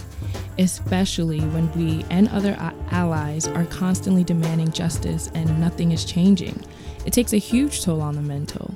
especially 0.59 1.39
when 1.39 1.71
we 1.71 2.05
and 2.09 2.27
other 2.29 2.55
allies 2.91 3.47
are 3.47 3.65
constantly 3.65 4.23
demanding 4.23 4.71
justice 4.71 5.31
and 5.33 5.59
nothing 5.59 5.91
is 5.93 6.05
changing. 6.05 6.63
It 7.05 7.13
takes 7.13 7.33
a 7.33 7.37
huge 7.37 7.81
toll 7.81 8.01
on 8.01 8.15
the 8.15 8.21
mental. 8.21 8.75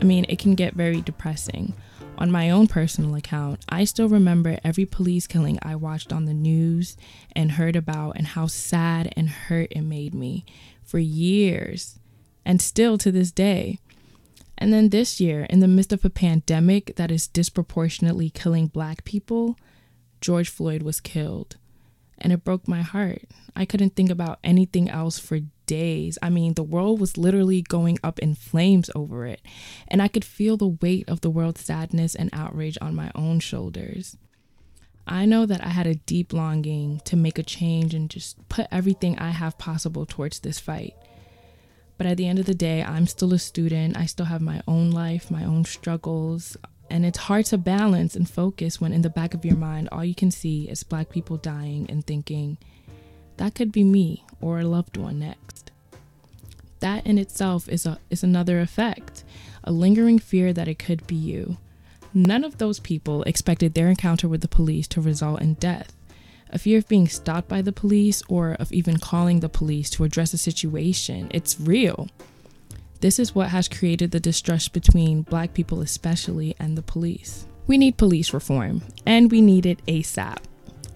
I 0.00 0.04
mean, 0.04 0.26
it 0.28 0.38
can 0.38 0.54
get 0.54 0.74
very 0.74 1.00
depressing. 1.00 1.74
On 2.18 2.30
my 2.30 2.50
own 2.50 2.66
personal 2.66 3.14
account, 3.14 3.64
I 3.70 3.84
still 3.84 4.08
remember 4.08 4.58
every 4.62 4.84
police 4.84 5.26
killing 5.26 5.58
I 5.62 5.74
watched 5.74 6.12
on 6.12 6.26
the 6.26 6.34
news 6.34 6.98
and 7.32 7.52
heard 7.52 7.76
about, 7.76 8.16
and 8.16 8.26
how 8.26 8.46
sad 8.46 9.10
and 9.16 9.30
hurt 9.30 9.68
it 9.70 9.80
made 9.80 10.14
me 10.14 10.44
for 10.84 10.98
years, 10.98 11.98
and 12.44 12.60
still 12.60 12.98
to 12.98 13.10
this 13.10 13.32
day. 13.32 13.78
And 14.58 14.70
then 14.70 14.90
this 14.90 15.18
year, 15.18 15.44
in 15.44 15.60
the 15.60 15.68
midst 15.68 15.94
of 15.94 16.04
a 16.04 16.10
pandemic 16.10 16.96
that 16.96 17.10
is 17.10 17.26
disproportionately 17.26 18.28
killing 18.28 18.66
black 18.66 19.04
people, 19.04 19.56
George 20.20 20.48
Floyd 20.48 20.82
was 20.82 21.00
killed. 21.00 21.56
And 22.18 22.32
it 22.32 22.44
broke 22.44 22.68
my 22.68 22.82
heart. 22.82 23.22
I 23.56 23.64
couldn't 23.64 23.96
think 23.96 24.10
about 24.10 24.40
anything 24.44 24.90
else 24.90 25.18
for 25.18 25.40
days. 25.64 26.18
I 26.20 26.28
mean, 26.28 26.52
the 26.52 26.62
world 26.62 27.00
was 27.00 27.16
literally 27.16 27.62
going 27.62 27.98
up 28.02 28.18
in 28.18 28.34
flames 28.34 28.90
over 28.94 29.24
it. 29.24 29.40
And 29.88 30.02
I 30.02 30.08
could 30.08 30.24
feel 30.24 30.56
the 30.56 30.76
weight 30.82 31.08
of 31.08 31.22
the 31.22 31.30
world's 31.30 31.64
sadness 31.64 32.14
and 32.14 32.28
outrage 32.32 32.76
on 32.82 32.94
my 32.94 33.10
own 33.14 33.40
shoulders. 33.40 34.18
I 35.06 35.24
know 35.24 35.46
that 35.46 35.64
I 35.64 35.70
had 35.70 35.86
a 35.86 35.94
deep 35.94 36.32
longing 36.32 37.00
to 37.04 37.16
make 37.16 37.38
a 37.38 37.42
change 37.42 37.94
and 37.94 38.10
just 38.10 38.48
put 38.48 38.66
everything 38.70 39.18
I 39.18 39.30
have 39.30 39.58
possible 39.58 40.04
towards 40.04 40.40
this 40.40 40.60
fight. 40.60 40.94
But 41.98 42.06
at 42.06 42.16
the 42.16 42.26
end 42.26 42.38
of 42.38 42.46
the 42.46 42.54
day, 42.54 42.82
I'm 42.82 43.06
still 43.06 43.34
a 43.34 43.38
student. 43.38 43.96
I 43.96 44.06
still 44.06 44.26
have 44.26 44.40
my 44.40 44.62
own 44.68 44.90
life, 44.90 45.30
my 45.30 45.44
own 45.44 45.64
struggles. 45.64 46.56
And 46.90 47.06
it's 47.06 47.18
hard 47.18 47.46
to 47.46 47.58
balance 47.58 48.16
and 48.16 48.28
focus 48.28 48.80
when 48.80 48.92
in 48.92 49.02
the 49.02 49.08
back 49.08 49.32
of 49.32 49.44
your 49.44 49.56
mind, 49.56 49.88
all 49.90 50.04
you 50.04 50.14
can 50.14 50.30
see 50.30 50.68
is 50.68 50.82
black 50.82 51.08
people 51.08 51.36
dying 51.36 51.86
and 51.88 52.04
thinking, 52.04 52.58
that 53.36 53.54
could 53.54 53.72
be 53.72 53.84
me 53.84 54.24
or 54.40 54.58
a 54.58 54.64
loved 54.64 54.96
one 54.96 55.20
next. 55.20 55.70
That 56.80 57.06
in 57.06 57.16
itself 57.16 57.68
is, 57.68 57.86
a, 57.86 57.98
is 58.10 58.22
another 58.22 58.60
effect, 58.60 59.24
a 59.62 59.70
lingering 59.70 60.18
fear 60.18 60.52
that 60.52 60.68
it 60.68 60.78
could 60.78 61.06
be 61.06 61.14
you. 61.14 61.58
None 62.12 62.44
of 62.44 62.58
those 62.58 62.80
people 62.80 63.22
expected 63.22 63.74
their 63.74 63.88
encounter 63.88 64.28
with 64.28 64.40
the 64.40 64.48
police 64.48 64.88
to 64.88 65.00
result 65.00 65.40
in 65.40 65.54
death 65.54 65.94
a 66.52 66.58
fear 66.58 66.78
of 66.78 66.88
being 66.88 67.08
stopped 67.08 67.48
by 67.48 67.62
the 67.62 67.72
police 67.72 68.22
or 68.28 68.52
of 68.54 68.72
even 68.72 68.98
calling 68.98 69.40
the 69.40 69.48
police 69.48 69.88
to 69.90 70.04
address 70.04 70.34
a 70.34 70.38
situation. 70.38 71.30
It's 71.32 71.60
real. 71.60 72.08
This 73.00 73.18
is 73.18 73.34
what 73.34 73.48
has 73.48 73.66
created 73.66 74.10
the 74.10 74.20
distrust 74.20 74.74
between 74.74 75.22
black 75.22 75.54
people, 75.54 75.80
especially, 75.80 76.54
and 76.58 76.76
the 76.76 76.82
police. 76.82 77.46
We 77.66 77.78
need 77.78 77.96
police 77.96 78.34
reform, 78.34 78.82
and 79.06 79.30
we 79.30 79.40
need 79.40 79.64
it 79.64 79.84
ASAP. 79.86 80.38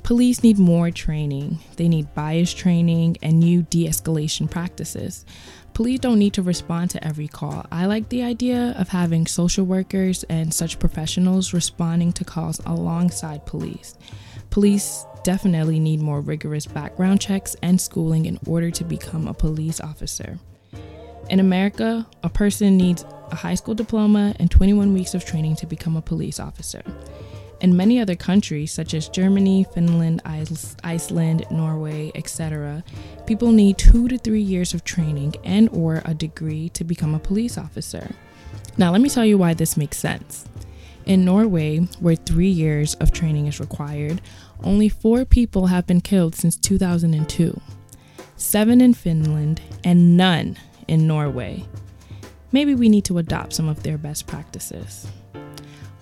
Police 0.02 0.42
need 0.42 0.58
more 0.58 0.90
training. 0.90 1.60
They 1.76 1.88
need 1.88 2.14
bias 2.14 2.52
training 2.52 3.16
and 3.22 3.40
new 3.40 3.62
de 3.62 3.88
escalation 3.88 4.50
practices. 4.50 5.24
Police 5.72 6.00
don't 6.00 6.18
need 6.18 6.34
to 6.34 6.42
respond 6.42 6.90
to 6.90 7.02
every 7.02 7.26
call. 7.26 7.64
I 7.72 7.86
like 7.86 8.10
the 8.10 8.22
idea 8.22 8.74
of 8.78 8.90
having 8.90 9.26
social 9.26 9.64
workers 9.64 10.24
and 10.24 10.52
such 10.52 10.78
professionals 10.78 11.54
responding 11.54 12.12
to 12.12 12.24
calls 12.24 12.60
alongside 12.66 13.46
police. 13.46 13.96
Police 14.50 15.06
definitely 15.22 15.80
need 15.80 16.00
more 16.00 16.20
rigorous 16.20 16.66
background 16.66 17.22
checks 17.22 17.56
and 17.62 17.80
schooling 17.80 18.26
in 18.26 18.38
order 18.46 18.70
to 18.72 18.84
become 18.84 19.26
a 19.26 19.32
police 19.32 19.80
officer. 19.80 20.38
In 21.30 21.40
America, 21.40 22.06
a 22.22 22.28
person 22.28 22.76
needs 22.76 23.04
a 23.30 23.34
high 23.34 23.54
school 23.54 23.74
diploma 23.74 24.34
and 24.38 24.50
21 24.50 24.92
weeks 24.92 25.14
of 25.14 25.24
training 25.24 25.56
to 25.56 25.66
become 25.66 25.96
a 25.96 26.02
police 26.02 26.38
officer. 26.38 26.82
In 27.60 27.76
many 27.76 27.98
other 27.98 28.14
countries, 28.14 28.72
such 28.72 28.92
as 28.92 29.08
Germany, 29.08 29.64
Finland, 29.74 30.20
Iceland, 30.84 31.46
Norway, 31.50 32.12
etc., 32.14 32.84
people 33.26 33.52
need 33.52 33.78
two 33.78 34.06
to 34.08 34.18
three 34.18 34.42
years 34.42 34.74
of 34.74 34.84
training 34.84 35.34
and 35.44 35.70
or 35.70 36.02
a 36.04 36.12
degree 36.12 36.68
to 36.70 36.84
become 36.84 37.14
a 37.14 37.18
police 37.18 37.56
officer. 37.56 38.10
Now, 38.76 38.92
let 38.92 39.00
me 39.00 39.08
tell 39.08 39.24
you 39.24 39.38
why 39.38 39.54
this 39.54 39.78
makes 39.78 39.96
sense. 39.96 40.44
In 41.06 41.24
Norway, 41.24 41.78
where 42.00 42.16
three 42.16 42.48
years 42.48 42.94
of 42.96 43.12
training 43.12 43.46
is 43.46 43.60
required, 43.60 44.20
only 44.62 44.88
four 44.88 45.24
people 45.24 45.66
have 45.68 45.87
been 45.87 46.00
killed 46.00 46.34
since 46.34 46.56
2002 46.56 47.60
seven 48.37 48.80
in 48.80 48.92
Finland, 48.94 49.60
and 49.84 50.16
none 50.16 50.56
in 50.88 51.06
Norway. 51.06 51.64
Maybe 52.52 52.74
we 52.74 52.88
need 52.88 53.04
to 53.06 53.18
adopt 53.18 53.52
some 53.52 53.68
of 53.68 53.82
their 53.82 53.98
best 53.98 54.26
practices. 54.26 55.06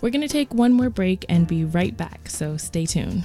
We're 0.00 0.10
going 0.10 0.22
to 0.22 0.28
take 0.28 0.52
one 0.52 0.72
more 0.72 0.90
break 0.90 1.24
and 1.28 1.46
be 1.46 1.64
right 1.64 1.96
back, 1.96 2.28
so 2.28 2.56
stay 2.56 2.86
tuned. 2.86 3.24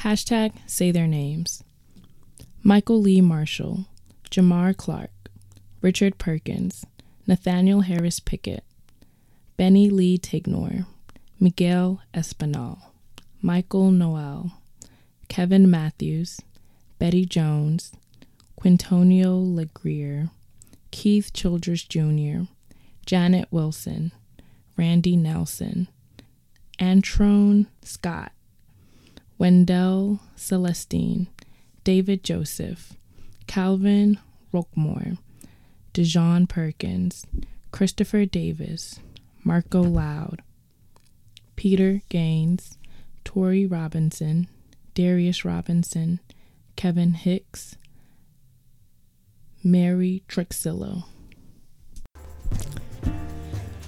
Hashtag 0.00 0.52
say 0.66 0.90
their 0.90 1.08
names 1.08 1.64
Michael 2.62 3.00
Lee 3.00 3.20
Marshall, 3.20 3.86
Jamar 4.30 4.76
Clark, 4.76 5.10
Richard 5.82 6.18
Perkins, 6.18 6.84
Nathaniel 7.26 7.80
Harris 7.80 8.20
Pickett, 8.20 8.64
Benni 9.58 9.90
Lee 9.90 10.18
Tignor, 10.18 10.86
Miguel 11.40 12.00
Espinal. 12.14 12.78
Michael 13.40 13.92
Noel, 13.92 14.50
Kevin 15.28 15.70
Matthews, 15.70 16.40
Bettie 16.98 17.24
Jones, 17.24 17.92
Quintonio 18.58 19.38
Legrier, 19.38 20.30
Keith 20.90 21.32
Childress 21.32 21.84
Jr., 21.84 22.48
Janet 23.06 23.46
Wilson, 23.52 24.10
Randy 24.76 25.16
Nelson, 25.16 25.86
Antrone 26.80 27.66
Scott, 27.84 28.32
Wendell 29.38 30.18
Celestine, 30.36 31.28
David 31.84 32.24
Joseph, 32.24 32.94
Calvin 33.46 34.18
Roquemore, 34.52 35.18
Dyzhawn 35.94 36.48
Perkins, 36.48 37.24
Christopher 37.70 38.26
Davis, 38.26 38.98
Marco 39.44 39.82
Loud, 39.82 40.42
Peter 41.54 42.02
Gaines, 42.08 42.76
Torrey 43.24 43.66
Robinson, 43.66 44.48
Darius 44.94 45.44
Robinson, 45.44 46.18
Kevin 46.74 47.14
Hicks, 47.14 47.76
Mary 49.62 50.22
Truxillo. 50.28 51.04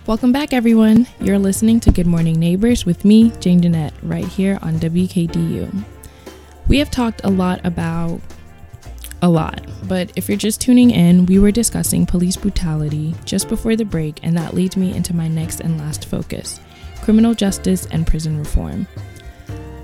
Welcome 0.06 0.32
back, 0.32 0.52
everyone. 0.52 1.06
You're 1.20 1.38
listening 1.38 1.78
to 1.80 1.92
Good 1.92 2.06
Morning 2.06 2.40
Neighbors 2.40 2.84
with 2.84 3.04
me, 3.04 3.30
Jane 3.40 3.60
Jeanette, 3.60 3.94
right 4.02 4.26
here 4.26 4.58
on 4.62 4.80
WKDU. 4.80 5.84
We 6.66 6.78
have 6.78 6.90
talked 6.90 7.20
a 7.24 7.30
lot 7.30 7.64
about 7.64 8.20
a 9.22 9.28
lot, 9.28 9.60
but 9.86 10.10
if 10.16 10.28
you're 10.28 10.38
just 10.38 10.60
tuning 10.60 10.90
in, 10.90 11.26
we 11.26 11.38
were 11.38 11.52
discussing 11.52 12.06
police 12.06 12.36
brutality 12.36 13.14
just 13.24 13.48
before 13.48 13.76
the 13.76 13.84
break, 13.84 14.20
and 14.22 14.36
that 14.36 14.54
leads 14.54 14.76
me 14.76 14.96
into 14.96 15.14
my 15.14 15.28
next 15.28 15.60
and 15.60 15.78
last 15.78 16.06
focus 16.06 16.60
criminal 17.02 17.34
justice 17.34 17.86
and 17.86 18.06
prison 18.06 18.38
reform. 18.38 18.86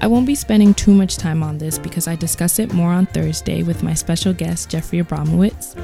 I 0.00 0.06
won't 0.08 0.26
be 0.26 0.34
spending 0.34 0.74
too 0.74 0.92
much 0.92 1.16
time 1.16 1.42
on 1.42 1.58
this 1.58 1.78
because 1.78 2.06
I 2.06 2.16
discuss 2.16 2.58
it 2.58 2.72
more 2.72 2.90
on 2.90 3.06
Thursday 3.06 3.62
with 3.62 3.82
my 3.82 3.94
special 3.94 4.32
guest, 4.32 4.70
Jeffrey 4.70 5.02
Abramowitz. 5.02 5.74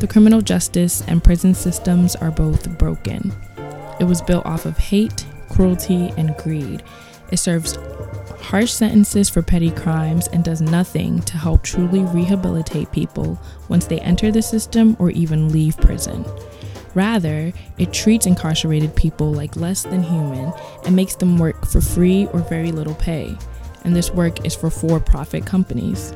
The 0.00 0.06
criminal 0.06 0.40
justice 0.40 1.02
and 1.06 1.22
prison 1.22 1.54
systems 1.54 2.16
are 2.16 2.30
both 2.30 2.78
broken. 2.78 3.32
It 4.00 4.04
was 4.04 4.22
built 4.22 4.44
off 4.44 4.66
of 4.66 4.76
hate, 4.76 5.24
cruelty, 5.50 6.12
and 6.16 6.36
greed. 6.38 6.82
It 7.30 7.36
serves 7.36 7.78
harsh 8.40 8.72
sentences 8.72 9.28
for 9.28 9.42
petty 9.42 9.70
crimes 9.70 10.26
and 10.28 10.42
does 10.42 10.60
nothing 10.60 11.20
to 11.22 11.36
help 11.36 11.62
truly 11.62 12.00
rehabilitate 12.00 12.90
people 12.90 13.38
once 13.68 13.86
they 13.86 14.00
enter 14.00 14.32
the 14.32 14.42
system 14.42 14.96
or 14.98 15.10
even 15.10 15.50
leave 15.52 15.76
prison. 15.76 16.24
Rather, 16.94 17.52
it 17.78 17.92
treats 17.92 18.26
incarcerated 18.26 18.96
people 18.96 19.32
like 19.32 19.54
less 19.54 19.84
than 19.84 20.02
human 20.02 20.52
and 20.84 20.96
makes 20.96 21.14
them 21.14 21.38
work 21.38 21.66
for 21.66 21.80
free 21.80 22.26
or 22.32 22.40
very 22.40 22.72
little 22.72 22.96
pay. 22.96 23.36
And 23.84 23.94
this 23.94 24.10
work 24.10 24.44
is 24.44 24.54
for 24.54 24.70
for 24.70 25.00
profit 25.00 25.46
companies. 25.46 26.14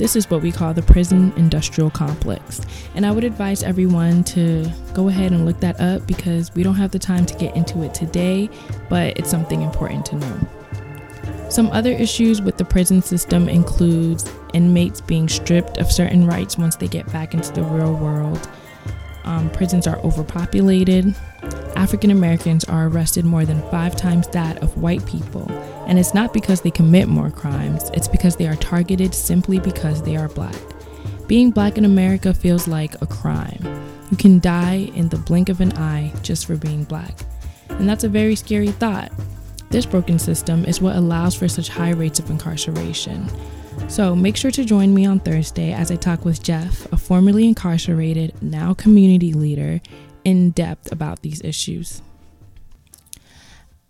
This 0.00 0.16
is 0.16 0.30
what 0.30 0.40
we 0.40 0.50
call 0.50 0.72
the 0.72 0.82
prison 0.82 1.30
industrial 1.36 1.90
complex. 1.90 2.62
And 2.94 3.04
I 3.04 3.10
would 3.10 3.22
advise 3.22 3.62
everyone 3.62 4.24
to 4.24 4.66
go 4.94 5.08
ahead 5.08 5.32
and 5.32 5.44
look 5.44 5.60
that 5.60 5.78
up 5.78 6.06
because 6.06 6.54
we 6.54 6.62
don't 6.62 6.76
have 6.76 6.90
the 6.90 6.98
time 6.98 7.26
to 7.26 7.34
get 7.34 7.54
into 7.54 7.82
it 7.82 7.92
today, 7.92 8.48
but 8.88 9.18
it's 9.18 9.30
something 9.30 9.60
important 9.60 10.06
to 10.06 10.16
know. 10.16 10.48
Some 11.50 11.66
other 11.72 11.90
issues 11.90 12.40
with 12.40 12.56
the 12.56 12.64
prison 12.64 13.02
system 13.02 13.46
includes 13.46 14.24
inmates 14.54 15.02
being 15.02 15.28
stripped 15.28 15.76
of 15.76 15.92
certain 15.92 16.26
rights 16.26 16.56
once 16.56 16.76
they 16.76 16.88
get 16.88 17.12
back 17.12 17.34
into 17.34 17.52
the 17.52 17.62
real 17.62 17.92
world. 17.92 18.48
Um, 19.24 19.50
prisons 19.50 19.86
are 19.86 19.98
overpopulated. 19.98 21.14
African 21.76 22.10
Americans 22.10 22.64
are 22.64 22.86
arrested 22.86 23.24
more 23.24 23.44
than 23.44 23.60
five 23.70 23.96
times 23.96 24.28
that 24.28 24.62
of 24.62 24.80
white 24.80 25.04
people. 25.04 25.46
And 25.90 25.98
it's 25.98 26.14
not 26.14 26.32
because 26.32 26.60
they 26.60 26.70
commit 26.70 27.08
more 27.08 27.30
crimes, 27.30 27.90
it's 27.94 28.06
because 28.06 28.36
they 28.36 28.46
are 28.46 28.54
targeted 28.54 29.12
simply 29.12 29.58
because 29.58 30.00
they 30.02 30.16
are 30.16 30.28
black. 30.28 30.54
Being 31.26 31.50
black 31.50 31.76
in 31.76 31.84
America 31.84 32.32
feels 32.32 32.68
like 32.68 32.94
a 33.02 33.06
crime. 33.06 33.58
You 34.12 34.16
can 34.16 34.38
die 34.38 34.90
in 34.94 35.08
the 35.08 35.18
blink 35.18 35.48
of 35.48 35.60
an 35.60 35.72
eye 35.76 36.12
just 36.22 36.46
for 36.46 36.56
being 36.56 36.84
black. 36.84 37.18
And 37.70 37.88
that's 37.88 38.04
a 38.04 38.08
very 38.08 38.36
scary 38.36 38.70
thought. 38.70 39.10
This 39.70 39.84
broken 39.84 40.20
system 40.20 40.64
is 40.64 40.80
what 40.80 40.94
allows 40.94 41.34
for 41.34 41.48
such 41.48 41.68
high 41.68 41.90
rates 41.90 42.20
of 42.20 42.30
incarceration. 42.30 43.28
So 43.88 44.14
make 44.14 44.36
sure 44.36 44.52
to 44.52 44.64
join 44.64 44.94
me 44.94 45.06
on 45.06 45.18
Thursday 45.18 45.72
as 45.72 45.90
I 45.90 45.96
talk 45.96 46.24
with 46.24 46.40
Jeff, 46.40 46.86
a 46.92 46.96
formerly 46.96 47.48
incarcerated, 47.48 48.40
now 48.40 48.74
community 48.74 49.32
leader, 49.32 49.80
in 50.24 50.50
depth 50.50 50.92
about 50.92 51.22
these 51.22 51.42
issues. 51.42 52.00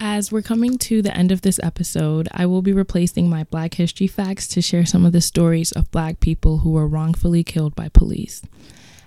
As 0.02 0.32
we're 0.32 0.40
coming 0.40 0.78
to 0.78 1.02
the 1.02 1.14
end 1.14 1.30
of 1.30 1.42
this 1.42 1.60
episode, 1.62 2.26
I 2.32 2.46
will 2.46 2.62
be 2.62 2.72
replacing 2.72 3.28
my 3.28 3.44
Black 3.44 3.74
History 3.74 4.06
facts 4.06 4.48
to 4.48 4.62
share 4.62 4.86
some 4.86 5.04
of 5.04 5.12
the 5.12 5.20
stories 5.20 5.72
of 5.72 5.90
Black 5.90 6.20
people 6.20 6.58
who 6.58 6.70
were 6.70 6.88
wrongfully 6.88 7.44
killed 7.44 7.74
by 7.74 7.90
police. 7.90 8.40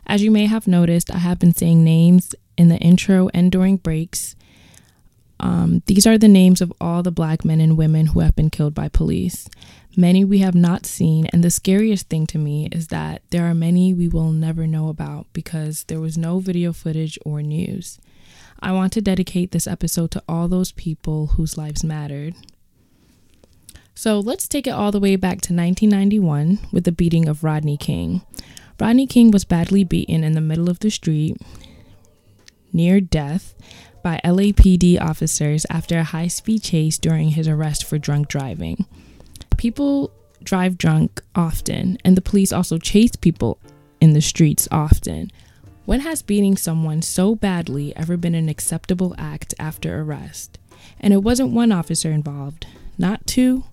As 0.05 0.21
you 0.21 0.29
may 0.29 0.45
have 0.45 0.67
noticed, 0.67 1.09
I 1.09 1.17
have 1.17 1.39
been 1.39 1.53
saying 1.53 1.83
names 1.83 2.35
in 2.59 2.69
the 2.69 2.77
intro 2.77 3.27
and 3.33 3.51
during 3.51 3.77
breaks. 3.77 4.35
Um, 5.39 5.81
these 5.87 6.05
are 6.05 6.19
the 6.19 6.27
names 6.27 6.61
of 6.61 6.71
all 6.79 7.01
the 7.01 7.11
Black 7.11 7.43
men 7.43 7.59
and 7.59 7.75
women 7.75 8.07
who 8.07 8.19
have 8.19 8.35
been 8.35 8.51
killed 8.51 8.75
by 8.75 8.87
police. 8.87 9.49
Many 9.97 10.23
we 10.23 10.39
have 10.39 10.55
not 10.55 10.85
seen, 10.85 11.25
and 11.33 11.43
the 11.43 11.49
scariest 11.49 12.07
thing 12.07 12.27
to 12.27 12.37
me 12.37 12.69
is 12.71 12.89
that 12.89 13.23
there 13.31 13.45
are 13.45 13.55
many 13.55 13.95
we 13.95 14.07
will 14.07 14.31
never 14.31 14.67
know 14.67 14.89
about 14.89 15.25
because 15.33 15.85
there 15.85 15.99
was 15.99 16.19
no 16.19 16.37
video 16.37 16.71
footage 16.71 17.17
or 17.25 17.41
news. 17.41 17.97
I 18.63 18.71
want 18.71 18.93
to 18.93 19.01
dedicate 19.01 19.51
this 19.51 19.67
episode 19.67 20.11
to 20.11 20.23
all 20.27 20.47
those 20.47 20.71
people 20.71 21.27
whose 21.27 21.57
lives 21.57 21.83
mattered. 21.83 22.33
So 23.93 24.21
let's 24.21 24.47
take 24.47 24.65
it 24.65 24.71
all 24.71 24.89
the 24.89 25.01
way 25.01 25.17
back 25.17 25.41
to 25.41 25.53
1991 25.53 26.59
with 26.71 26.85
the 26.85 26.93
beating 26.93 27.27
of 27.27 27.43
Rodney 27.43 27.75
King. 27.75 28.21
Rodney 28.79 29.05
King 29.05 29.31
was 29.31 29.43
badly 29.43 29.83
beaten 29.83 30.23
in 30.23 30.31
the 30.31 30.41
middle 30.41 30.69
of 30.69 30.79
the 30.79 30.89
street 30.89 31.37
near 32.71 33.01
death 33.01 33.53
by 34.01 34.21
LAPD 34.23 34.99
officers 34.99 35.65
after 35.69 35.97
a 35.97 36.05
high 36.05 36.27
speed 36.27 36.63
chase 36.63 36.97
during 36.97 37.31
his 37.31 37.49
arrest 37.49 37.83
for 37.83 37.97
drunk 37.97 38.29
driving. 38.29 38.85
People 39.57 40.09
drive 40.41 40.77
drunk 40.77 41.21
often, 41.35 41.97
and 42.05 42.15
the 42.15 42.21
police 42.21 42.53
also 42.53 42.77
chase 42.77 43.15
people 43.17 43.59
in 43.99 44.13
the 44.13 44.21
streets 44.21 44.69
often. 44.71 45.31
When 45.85 45.99
has 45.99 46.21
beating 46.21 46.55
someone 46.55 47.01
so 47.01 47.35
badly 47.35 47.93
ever 47.97 48.15
been 48.15 48.35
an 48.35 48.47
acceptable 48.47 49.13
act 49.17 49.53
after 49.59 49.99
arrest? 49.99 50.57
And 50.99 51.13
it 51.13 51.23
wasn't 51.23 51.51
one 51.51 51.73
officer 51.73 52.09
involved, 52.09 52.65
not 52.97 53.27
two, 53.27 53.65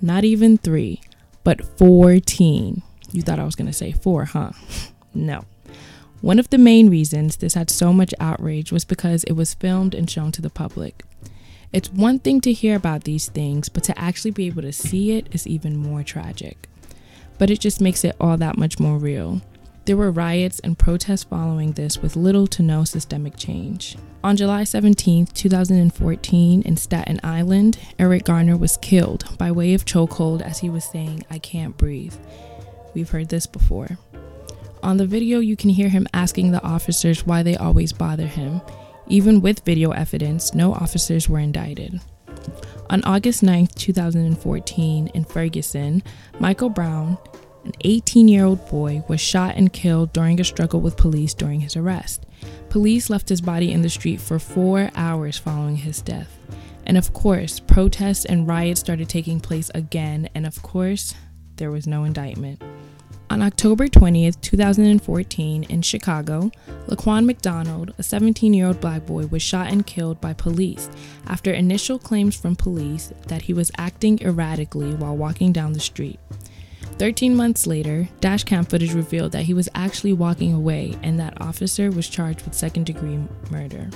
not 0.00 0.24
even 0.24 0.56
three, 0.56 1.02
but 1.44 1.62
14. 1.78 2.82
You 3.12 3.22
thought 3.22 3.38
I 3.38 3.44
was 3.44 3.56
going 3.56 3.66
to 3.66 3.74
say 3.74 3.92
four, 3.92 4.24
huh? 4.24 4.52
no. 5.14 5.44
One 6.22 6.38
of 6.38 6.48
the 6.48 6.56
main 6.56 6.88
reasons 6.88 7.36
this 7.36 7.54
had 7.54 7.68
so 7.68 7.92
much 7.92 8.14
outrage 8.18 8.72
was 8.72 8.86
because 8.86 9.24
it 9.24 9.32
was 9.32 9.52
filmed 9.52 9.94
and 9.94 10.08
shown 10.08 10.32
to 10.32 10.42
the 10.42 10.50
public. 10.50 11.04
It's 11.74 11.92
one 11.92 12.20
thing 12.20 12.40
to 12.42 12.54
hear 12.54 12.74
about 12.74 13.04
these 13.04 13.28
things, 13.28 13.68
but 13.68 13.84
to 13.84 13.98
actually 13.98 14.30
be 14.30 14.46
able 14.46 14.62
to 14.62 14.72
see 14.72 15.12
it 15.12 15.28
is 15.32 15.46
even 15.46 15.76
more 15.76 16.02
tragic. 16.02 16.68
But 17.38 17.50
it 17.50 17.60
just 17.60 17.82
makes 17.82 18.02
it 18.02 18.16
all 18.18 18.38
that 18.38 18.56
much 18.56 18.80
more 18.80 18.96
real. 18.96 19.42
There 19.86 19.96
were 19.96 20.10
riots 20.10 20.60
and 20.60 20.78
protests 20.78 21.24
following 21.24 21.72
this 21.72 21.98
with 21.98 22.14
little 22.14 22.46
to 22.48 22.62
no 22.62 22.84
systemic 22.84 23.36
change. 23.36 23.96
On 24.22 24.36
July 24.36 24.64
17, 24.64 25.26
2014, 25.26 26.62
in 26.62 26.76
Staten 26.76 27.18
Island, 27.24 27.78
Eric 27.98 28.24
Garner 28.24 28.56
was 28.56 28.76
killed 28.76 29.36
by 29.38 29.50
way 29.50 29.72
of 29.72 29.86
chokehold 29.86 30.42
as 30.42 30.58
he 30.58 30.68
was 30.68 30.84
saying, 30.84 31.24
I 31.30 31.38
can't 31.38 31.76
breathe. 31.78 32.14
We've 32.94 33.10
heard 33.10 33.30
this 33.30 33.46
before. 33.46 33.98
On 34.82 34.98
the 34.98 35.06
video, 35.06 35.40
you 35.40 35.56
can 35.56 35.70
hear 35.70 35.88
him 35.88 36.06
asking 36.12 36.52
the 36.52 36.62
officers 36.62 37.26
why 37.26 37.42
they 37.42 37.56
always 37.56 37.92
bother 37.92 38.26
him, 38.26 38.60
even 39.08 39.40
with 39.40 39.64
video 39.64 39.90
evidence, 39.90 40.54
no 40.54 40.72
officers 40.74 41.28
were 41.28 41.38
indicted. 41.38 42.00
On 42.90 43.02
August 43.04 43.42
9, 43.42 43.68
2014, 43.68 45.06
in 45.08 45.24
Ferguson, 45.24 46.02
Michael 46.38 46.70
Brown, 46.70 47.18
an 47.64 47.72
18 47.82 48.28
year 48.28 48.44
old 48.44 48.68
boy, 48.68 49.04
was 49.08 49.20
shot 49.20 49.56
and 49.56 49.72
killed 49.72 50.12
during 50.12 50.40
a 50.40 50.44
struggle 50.44 50.80
with 50.80 50.96
police 50.96 51.34
during 51.34 51.60
his 51.60 51.76
arrest. 51.76 52.26
Police 52.68 53.10
left 53.10 53.28
his 53.28 53.40
body 53.40 53.72
in 53.72 53.82
the 53.82 53.90
street 53.90 54.20
for 54.20 54.38
four 54.38 54.90
hours 54.94 55.36
following 55.38 55.76
his 55.76 56.00
death. 56.00 56.38
And 56.86 56.96
of 56.96 57.12
course, 57.12 57.60
protests 57.60 58.24
and 58.24 58.48
riots 58.48 58.80
started 58.80 59.08
taking 59.08 59.40
place 59.40 59.70
again, 59.74 60.28
and 60.34 60.46
of 60.46 60.62
course, 60.62 61.14
there 61.56 61.70
was 61.70 61.86
no 61.86 62.04
indictment. 62.04 62.62
On 63.30 63.42
October 63.42 63.86
20th, 63.86 64.40
2014, 64.40 65.62
in 65.62 65.82
Chicago, 65.82 66.50
Laquan 66.88 67.26
McDonald, 67.26 67.94
a 67.96 68.02
17 68.02 68.52
year 68.52 68.66
old 68.66 68.80
black 68.80 69.06
boy, 69.06 69.26
was 69.26 69.40
shot 69.40 69.70
and 69.70 69.86
killed 69.86 70.20
by 70.20 70.32
police 70.32 70.90
after 71.28 71.52
initial 71.52 71.96
claims 71.96 72.34
from 72.34 72.56
police 72.56 73.12
that 73.28 73.42
he 73.42 73.52
was 73.52 73.70
acting 73.78 74.20
erratically 74.20 74.94
while 74.94 75.16
walking 75.16 75.52
down 75.52 75.74
the 75.74 75.78
street. 75.78 76.18
13 77.00 77.34
months 77.34 77.66
later, 77.66 78.06
dashcam 78.20 78.68
footage 78.68 78.92
revealed 78.92 79.32
that 79.32 79.44
he 79.44 79.54
was 79.54 79.70
actually 79.74 80.12
walking 80.12 80.52
away 80.52 80.94
and 81.02 81.18
that 81.18 81.40
officer 81.40 81.90
was 81.90 82.06
charged 82.06 82.42
with 82.42 82.52
second 82.52 82.84
degree 82.84 83.18
murder. 83.50 83.88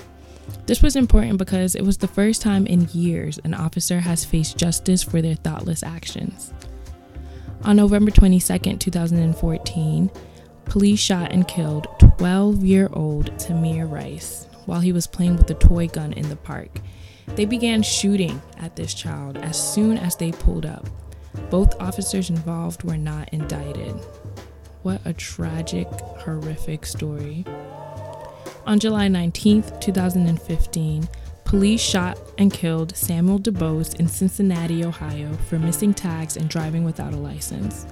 This 0.64 0.80
was 0.80 0.96
important 0.96 1.36
because 1.36 1.74
it 1.74 1.84
was 1.84 1.98
the 1.98 2.08
first 2.08 2.40
time 2.40 2.66
in 2.66 2.88
years 2.94 3.38
an 3.44 3.52
officer 3.52 4.00
has 4.00 4.24
faced 4.24 4.56
justice 4.56 5.02
for 5.02 5.20
their 5.20 5.34
thoughtless 5.34 5.82
actions. 5.82 6.54
On 7.64 7.76
November 7.76 8.10
22, 8.10 8.78
2014, 8.78 10.10
police 10.64 10.98
shot 10.98 11.30
and 11.30 11.46
killed 11.46 11.86
12 12.16 12.64
year 12.64 12.88
old 12.90 13.30
Tamir 13.32 13.86
Rice 13.86 14.48
while 14.64 14.80
he 14.80 14.94
was 14.94 15.06
playing 15.06 15.36
with 15.36 15.50
a 15.50 15.54
toy 15.54 15.88
gun 15.88 16.14
in 16.14 16.30
the 16.30 16.36
park. 16.36 16.80
They 17.26 17.44
began 17.44 17.82
shooting 17.82 18.40
at 18.56 18.76
this 18.76 18.94
child 18.94 19.36
as 19.36 19.62
soon 19.62 19.98
as 19.98 20.16
they 20.16 20.32
pulled 20.32 20.64
up. 20.64 20.88
Both 21.50 21.80
officers 21.80 22.30
involved 22.30 22.82
were 22.82 22.96
not 22.96 23.28
indicted. 23.32 23.94
What 24.82 25.00
a 25.04 25.12
tragic, 25.12 25.88
horrific 25.88 26.86
story. 26.86 27.44
On 28.66 28.78
July 28.78 29.08
19, 29.08 29.64
2015, 29.80 31.08
Police 31.54 31.80
shot 31.80 32.18
and 32.36 32.52
killed 32.52 32.96
Samuel 32.96 33.38
DuBose 33.38 34.00
in 34.00 34.08
Cincinnati, 34.08 34.84
Ohio, 34.84 35.32
for 35.48 35.56
missing 35.56 35.94
tags 35.94 36.36
and 36.36 36.48
driving 36.48 36.84
without 36.84 37.12
a 37.12 37.16
license. 37.16 37.86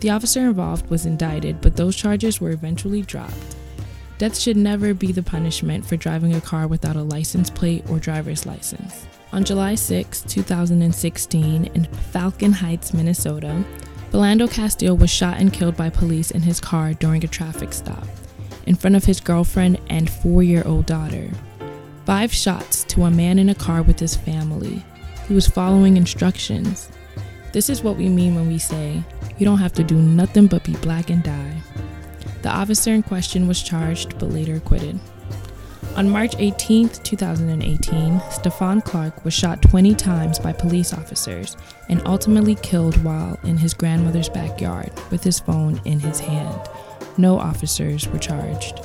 The 0.00 0.10
officer 0.10 0.40
involved 0.40 0.90
was 0.90 1.06
indicted, 1.06 1.60
but 1.60 1.76
those 1.76 1.94
charges 1.94 2.40
were 2.40 2.50
eventually 2.50 3.02
dropped. 3.02 3.56
Death 4.18 4.36
should 4.36 4.56
never 4.56 4.94
be 4.94 5.12
the 5.12 5.22
punishment 5.22 5.86
for 5.86 5.96
driving 5.96 6.34
a 6.34 6.40
car 6.40 6.66
without 6.66 6.96
a 6.96 7.02
license 7.02 7.50
plate 7.50 7.88
or 7.88 8.00
driver's 8.00 8.46
license. 8.46 9.06
On 9.34 9.42
July 9.42 9.74
6, 9.74 10.22
2016, 10.28 11.64
in 11.64 11.84
Falcon 12.12 12.52
Heights, 12.52 12.94
Minnesota, 12.94 13.64
Philando 14.12 14.48
Castile 14.48 14.96
was 14.96 15.10
shot 15.10 15.38
and 15.40 15.52
killed 15.52 15.76
by 15.76 15.90
police 15.90 16.30
in 16.30 16.40
his 16.40 16.60
car 16.60 16.94
during 16.94 17.24
a 17.24 17.26
traffic 17.26 17.72
stop, 17.72 18.06
in 18.66 18.76
front 18.76 18.94
of 18.94 19.06
his 19.06 19.18
girlfriend 19.18 19.80
and 19.90 20.08
four 20.08 20.44
year 20.44 20.62
old 20.64 20.86
daughter. 20.86 21.28
Five 22.06 22.32
shots 22.32 22.84
to 22.84 23.02
a 23.02 23.10
man 23.10 23.40
in 23.40 23.48
a 23.48 23.56
car 23.56 23.82
with 23.82 23.98
his 23.98 24.14
family. 24.14 24.84
He 25.26 25.34
was 25.34 25.48
following 25.48 25.96
instructions. 25.96 26.88
This 27.52 27.68
is 27.68 27.82
what 27.82 27.96
we 27.96 28.08
mean 28.08 28.36
when 28.36 28.46
we 28.46 28.58
say, 28.58 29.02
you 29.36 29.44
don't 29.44 29.58
have 29.58 29.72
to 29.72 29.82
do 29.82 29.96
nothing 29.96 30.46
but 30.46 30.62
be 30.62 30.76
black 30.76 31.10
and 31.10 31.24
die. 31.24 31.56
The 32.42 32.50
officer 32.50 32.92
in 32.92 33.02
question 33.02 33.48
was 33.48 33.60
charged 33.60 34.16
but 34.20 34.30
later 34.30 34.54
acquitted. 34.54 35.00
On 35.96 36.08
March 36.08 36.34
18, 36.40 36.88
2018, 36.88 38.18
Stephon 38.18 38.84
Clark 38.84 39.24
was 39.24 39.32
shot 39.32 39.62
20 39.62 39.94
times 39.94 40.40
by 40.40 40.52
police 40.52 40.92
officers 40.92 41.56
and 41.88 42.02
ultimately 42.04 42.56
killed 42.56 43.00
while 43.04 43.38
in 43.44 43.56
his 43.56 43.74
grandmother's 43.74 44.28
backyard 44.28 44.90
with 45.12 45.22
his 45.22 45.38
phone 45.38 45.80
in 45.84 46.00
his 46.00 46.18
hand. 46.18 46.60
No 47.16 47.38
officers 47.38 48.08
were 48.08 48.18
charged. 48.18 48.80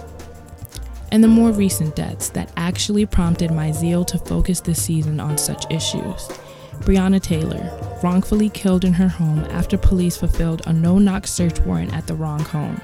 And 1.11 1.23
the 1.23 1.27
more 1.27 1.49
recent 1.49 1.95
deaths 1.95 2.29
that 2.29 2.51
actually 2.55 3.07
prompted 3.07 3.49
my 3.49 3.71
zeal 3.71 4.05
to 4.05 4.19
focus 4.19 4.59
this 4.59 4.83
season 4.83 5.19
on 5.19 5.39
such 5.39 5.65
issues. 5.71 6.27
Breonna 6.81 7.19
Taylor, 7.19 7.71
wrongfully 8.03 8.49
killed 8.49 8.85
in 8.85 8.93
her 8.93 9.07
home 9.07 9.39
after 9.45 9.79
police 9.79 10.15
fulfilled 10.15 10.61
a 10.67 10.73
no 10.73 10.99
knock 10.99 11.25
search 11.25 11.59
warrant 11.61 11.91
at 11.91 12.05
the 12.05 12.13
wrong 12.13 12.41
home. 12.41 12.79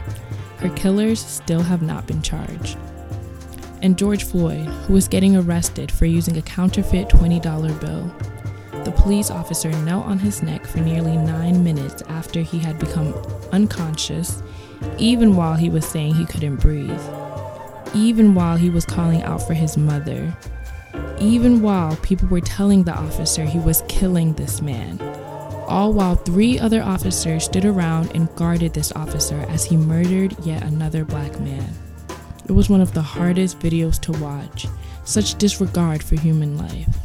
Her 0.57 0.69
killers 0.69 1.23
still 1.23 1.61
have 1.61 1.83
not 1.83 2.07
been 2.07 2.23
charged 2.23 2.75
and 3.85 3.99
George 3.99 4.23
Floyd, 4.23 4.65
who 4.65 4.93
was 4.93 5.07
getting 5.07 5.37
arrested 5.37 5.91
for 5.91 6.07
using 6.07 6.37
a 6.37 6.41
counterfeit 6.41 7.07
$20 7.07 7.79
bill. 7.79 8.83
The 8.83 8.91
police 8.91 9.29
officer 9.29 9.69
knelt 9.83 10.07
on 10.07 10.17
his 10.17 10.41
neck 10.41 10.65
for 10.65 10.79
nearly 10.79 11.15
nine 11.15 11.63
minutes 11.63 12.01
after 12.09 12.41
he 12.41 12.57
had 12.57 12.79
become 12.79 13.13
unconscious, 13.51 14.41
even 14.97 15.35
while 15.35 15.53
he 15.53 15.69
was 15.69 15.85
saying 15.85 16.15
he 16.15 16.25
couldn't 16.25 16.55
breathe, 16.55 16.99
even 17.93 18.33
while 18.33 18.57
he 18.57 18.71
was 18.71 18.87
calling 18.87 19.21
out 19.21 19.45
for 19.45 19.53
his 19.53 19.77
mother, 19.77 20.35
even 21.19 21.61
while 21.61 21.95
people 21.97 22.27
were 22.27 22.41
telling 22.41 22.83
the 22.83 22.93
officer 22.95 23.45
he 23.45 23.59
was 23.59 23.83
killing 23.87 24.33
this 24.33 24.63
man. 24.63 24.99
All 25.67 25.93
while 25.93 26.15
three 26.15 26.57
other 26.57 26.81
officers 26.81 27.45
stood 27.45 27.65
around 27.65 28.15
and 28.15 28.35
guarded 28.35 28.73
this 28.73 28.91
officer 28.93 29.45
as 29.47 29.65
he 29.65 29.77
murdered 29.77 30.35
yet 30.43 30.63
another 30.63 31.05
black 31.05 31.39
man. 31.39 31.84
It 32.47 32.51
was 32.51 32.69
one 32.69 32.81
of 32.81 32.93
the 32.93 33.01
hardest 33.01 33.59
videos 33.59 33.99
to 34.01 34.11
watch, 34.23 34.67
such 35.03 35.35
disregard 35.35 36.03
for 36.03 36.19
human 36.19 36.57
life. 36.57 36.95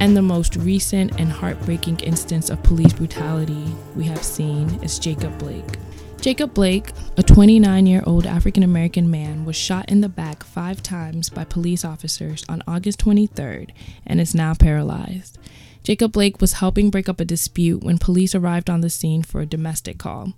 And 0.00 0.16
the 0.16 0.22
most 0.22 0.56
recent 0.56 1.20
and 1.20 1.30
heartbreaking 1.30 2.00
instance 2.00 2.50
of 2.50 2.62
police 2.64 2.92
brutality 2.92 3.72
we 3.94 4.04
have 4.04 4.24
seen 4.24 4.82
is 4.82 4.98
Jacob 4.98 5.38
Blake. 5.38 5.78
Jacob 6.20 6.52
Blake, 6.52 6.90
a 7.16 7.22
29 7.22 7.86
year 7.86 8.02
old 8.06 8.26
African 8.26 8.64
American 8.64 9.08
man, 9.08 9.44
was 9.44 9.54
shot 9.54 9.88
in 9.88 10.00
the 10.00 10.08
back 10.08 10.42
five 10.42 10.82
times 10.82 11.30
by 11.30 11.44
police 11.44 11.84
officers 11.84 12.44
on 12.48 12.62
August 12.66 12.98
23rd 13.04 13.70
and 14.04 14.20
is 14.20 14.34
now 14.34 14.52
paralyzed. 14.54 15.38
Jacob 15.84 16.12
Blake 16.12 16.40
was 16.40 16.54
helping 16.54 16.90
break 16.90 17.08
up 17.08 17.20
a 17.20 17.24
dispute 17.24 17.84
when 17.84 17.98
police 17.98 18.34
arrived 18.34 18.68
on 18.70 18.80
the 18.80 18.90
scene 18.90 19.22
for 19.22 19.42
a 19.42 19.46
domestic 19.46 19.98
call. 19.98 20.32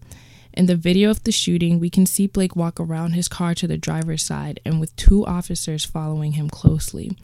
In 0.57 0.65
the 0.65 0.75
video 0.75 1.11
of 1.11 1.23
the 1.25 1.33
shooting, 1.33 1.79
we 1.79 1.91
can 1.91 2.07
see 2.07 2.27
Blake 2.27 2.57
walk 2.57 2.81
around 2.81 3.13
his 3.13 3.29
car 3.29 3.55
to 3.55 3.67
the 3.67 3.77
driver's 3.77 4.23
side 4.23 4.59
and 4.65 4.81
with 4.81 4.97
two 4.97 5.25
officers 5.27 5.85
following 5.85 6.33
him 6.33 6.49
closely. 6.49 7.15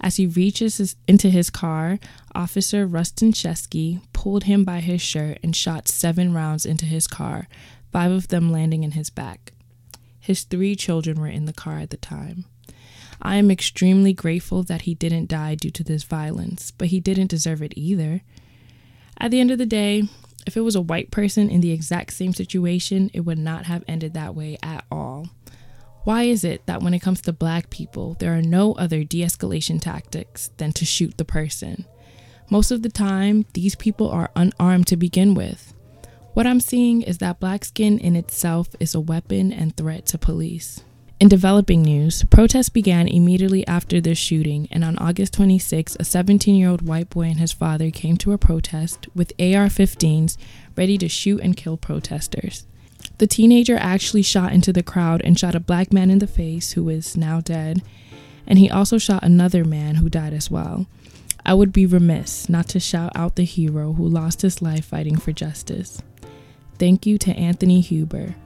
As 0.00 0.16
he 0.16 0.26
reaches 0.26 0.78
his, 0.78 0.96
into 1.06 1.30
his 1.30 1.50
car, 1.50 2.00
Officer 2.34 2.88
Rusten 2.88 3.32
Sheskey 3.32 4.02
pulled 4.12 4.44
him 4.44 4.64
by 4.64 4.80
his 4.80 5.00
shirt 5.00 5.38
and 5.40 5.54
shot 5.54 5.86
seven 5.86 6.34
rounds 6.34 6.66
into 6.66 6.84
his 6.84 7.06
car, 7.06 7.46
five 7.92 8.10
of 8.10 8.26
them 8.26 8.50
landing 8.50 8.82
in 8.82 8.92
his 8.92 9.08
back. 9.08 9.52
His 10.18 10.42
three 10.42 10.74
children 10.74 11.20
were 11.20 11.28
in 11.28 11.44
the 11.44 11.52
car 11.52 11.78
at 11.78 11.90
the 11.90 11.96
time. 11.96 12.44
I 13.22 13.36
am 13.36 13.52
extremely 13.52 14.12
grateful 14.12 14.64
that 14.64 14.82
he 14.82 14.96
didn't 14.96 15.28
die 15.28 15.54
due 15.54 15.70
to 15.70 15.84
this 15.84 16.02
violence, 16.02 16.72
but 16.72 16.88
he 16.88 16.98
didn't 16.98 17.30
deserve 17.30 17.62
it 17.62 17.74
either. 17.76 18.22
At 19.16 19.30
the 19.30 19.38
end 19.38 19.52
of 19.52 19.58
the 19.58 19.66
day, 19.66 20.08
if 20.50 20.56
it 20.56 20.62
was 20.62 20.74
a 20.74 20.80
white 20.80 21.12
person 21.12 21.48
in 21.48 21.60
the 21.60 21.70
exact 21.70 22.12
same 22.12 22.32
situation, 22.32 23.08
it 23.14 23.20
would 23.20 23.38
not 23.38 23.66
have 23.66 23.84
ended 23.86 24.14
that 24.14 24.34
way 24.34 24.58
at 24.64 24.84
all. 24.90 25.28
Why 26.02 26.24
is 26.24 26.42
it 26.42 26.66
that 26.66 26.82
when 26.82 26.92
it 26.92 26.98
comes 26.98 27.20
to 27.20 27.32
black 27.32 27.70
people, 27.70 28.16
there 28.18 28.36
are 28.36 28.42
no 28.42 28.72
other 28.72 29.04
de 29.04 29.22
escalation 29.22 29.80
tactics 29.80 30.50
than 30.56 30.72
to 30.72 30.84
shoot 30.84 31.16
the 31.16 31.24
person? 31.24 31.84
Most 32.50 32.72
of 32.72 32.82
the 32.82 32.88
time, 32.88 33.46
these 33.52 33.76
people 33.76 34.10
are 34.10 34.32
unarmed 34.34 34.88
to 34.88 34.96
begin 34.96 35.34
with. 35.34 35.72
What 36.34 36.48
I'm 36.48 36.58
seeing 36.58 37.02
is 37.02 37.18
that 37.18 37.38
black 37.38 37.64
skin 37.64 38.00
in 38.00 38.16
itself 38.16 38.70
is 38.80 38.92
a 38.92 38.98
weapon 38.98 39.52
and 39.52 39.76
threat 39.76 40.04
to 40.06 40.18
police. 40.18 40.82
In 41.20 41.28
developing 41.28 41.82
news, 41.82 42.24
protests 42.30 42.70
began 42.70 43.06
immediately 43.06 43.66
after 43.66 44.00
this 44.00 44.16
shooting, 44.16 44.66
and 44.70 44.82
on 44.82 44.96
August 44.96 45.34
26, 45.34 45.98
a 46.00 46.04
17 46.04 46.54
year 46.54 46.70
old 46.70 46.80
white 46.80 47.10
boy 47.10 47.24
and 47.24 47.38
his 47.38 47.52
father 47.52 47.90
came 47.90 48.16
to 48.16 48.32
a 48.32 48.38
protest 48.38 49.06
with 49.14 49.34
AR 49.38 49.68
15s 49.68 50.38
ready 50.78 50.96
to 50.96 51.10
shoot 51.10 51.42
and 51.42 51.58
kill 51.58 51.76
protesters. 51.76 52.66
The 53.18 53.26
teenager 53.26 53.76
actually 53.76 54.22
shot 54.22 54.54
into 54.54 54.72
the 54.72 54.82
crowd 54.82 55.20
and 55.22 55.38
shot 55.38 55.54
a 55.54 55.60
black 55.60 55.92
man 55.92 56.10
in 56.10 56.20
the 56.20 56.26
face 56.26 56.72
who 56.72 56.88
is 56.88 57.18
now 57.18 57.42
dead, 57.42 57.82
and 58.46 58.58
he 58.58 58.70
also 58.70 58.96
shot 58.96 59.22
another 59.22 59.62
man 59.62 59.96
who 59.96 60.08
died 60.08 60.32
as 60.32 60.50
well. 60.50 60.86
I 61.44 61.52
would 61.52 61.70
be 61.70 61.84
remiss 61.84 62.48
not 62.48 62.66
to 62.68 62.80
shout 62.80 63.12
out 63.14 63.36
the 63.36 63.44
hero 63.44 63.92
who 63.92 64.08
lost 64.08 64.40
his 64.40 64.62
life 64.62 64.86
fighting 64.86 65.18
for 65.18 65.32
justice. 65.32 66.00
Thank 66.78 67.04
you 67.04 67.18
to 67.18 67.36
Anthony 67.36 67.82
Huber, 67.82 68.36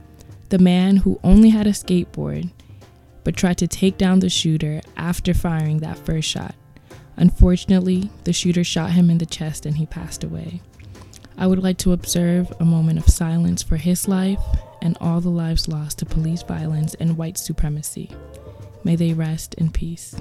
the 0.49 0.59
man 0.59 0.97
who 0.99 1.21
only 1.23 1.51
had 1.51 1.69
a 1.69 1.71
skateboard 1.71 2.51
but 3.25 3.37
tried 3.37 3.59
to 3.59 3.67
take 3.67 3.99
down 3.99 4.21
the 4.21 4.29
shooter 4.29 4.81
after 4.97 5.35
firing 5.35 5.79
that 5.79 5.99
first 5.99 6.29
shot. 6.29 6.55
Unfortunately, 7.17 8.11
the 8.25 8.33
shooter 8.33 8.65
shot 8.65 8.91
him 8.93 9.11
in 9.11 9.19
the 9.19 9.27
chest 9.27 9.67
and 9.67 9.77
he 9.77 9.87
passed 9.87 10.23
away. 10.23 10.61
I 11.37 11.47
would 11.47 11.63
like 11.63 11.79
to 11.79 11.93
observe 11.93 12.53
a 12.61 12.65
moment 12.65 12.99
of 12.99 13.09
silence 13.09 13.63
for 13.63 13.77
his 13.77 14.07
life 14.07 14.41
and 14.83 14.97
all 15.01 15.21
the 15.21 15.31
lives 15.31 15.67
lost 15.67 15.99
to 15.99 16.07
police 16.07 16.43
violence 16.43 16.95
and 16.95 17.17
white 17.17 17.39
supremacy. 17.39 18.11
May 18.85 18.97
they 18.97 19.15
rest 19.15 19.55
in 19.55 19.71
peace. 19.71 20.15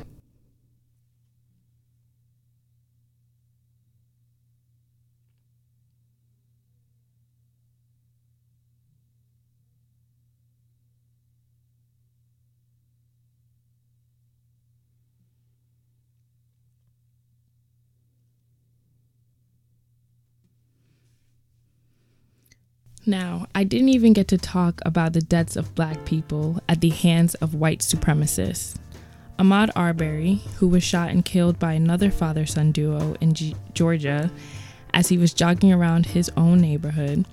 Now, 23.05 23.47
I 23.53 23.65
didn't 23.65 23.89
even 23.89 24.13
get 24.13 24.29
to 24.29 24.37
talk 24.37 24.79
about 24.85 25.11
the 25.11 25.21
deaths 25.21 25.57
of 25.57 25.75
black 25.75 26.05
people 26.05 26.61
at 26.69 26.79
the 26.79 26.89
hands 26.89 27.35
of 27.35 27.53
white 27.53 27.79
supremacists. 27.79 28.77
Ahmaud 29.37 29.71
Arbery, 29.75 30.41
who 30.57 30.69
was 30.69 30.83
shot 30.83 31.09
and 31.09 31.25
killed 31.25 31.59
by 31.59 31.73
another 31.73 32.09
father 32.09 32.45
son 32.45 32.71
duo 32.71 33.15
in 33.19 33.33
G- 33.33 33.55
Georgia 33.73 34.31
as 34.93 35.09
he 35.09 35.17
was 35.17 35.33
jogging 35.33 35.73
around 35.73 36.05
his 36.05 36.31
own 36.37 36.61
neighborhood. 36.61 37.25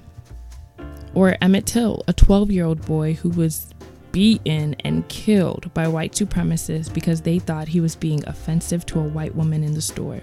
Or 1.14 1.37
Emmett 1.40 1.66
Till, 1.66 2.02
a 2.09 2.12
12 2.12 2.50
year 2.50 2.64
old 2.64 2.85
boy 2.85 3.14
who 3.14 3.28
was 3.28 3.72
beaten 4.11 4.74
and 4.80 5.06
killed 5.09 5.72
by 5.72 5.87
white 5.87 6.12
supremacists 6.12 6.92
because 6.92 7.20
they 7.20 7.38
thought 7.38 7.68
he 7.68 7.80
was 7.80 7.94
being 7.94 8.26
offensive 8.26 8.85
to 8.87 8.98
a 8.98 9.04
white 9.04 9.37
woman 9.37 9.62
in 9.62 9.74
the 9.74 9.83
store. 9.83 10.20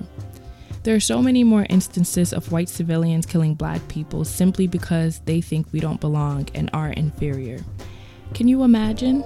There 0.88 0.96
are 0.96 1.02
so 1.02 1.22
many 1.22 1.44
more 1.44 1.66
instances 1.70 2.32
of 2.32 2.50
white 2.54 2.70
civilians 2.70 3.26
killing 3.26 3.56
black 3.56 3.86
people 3.90 4.24
simply 4.24 4.68
because 4.68 5.20
they 5.26 5.42
think 5.42 5.68
we 5.74 5.82
don't 5.82 6.00
belong 6.00 6.48
and 6.56 6.70
are 6.72 6.92
inferior. 6.92 7.60
Can 8.34 8.48
you 8.48 8.64
imagine? 8.64 9.22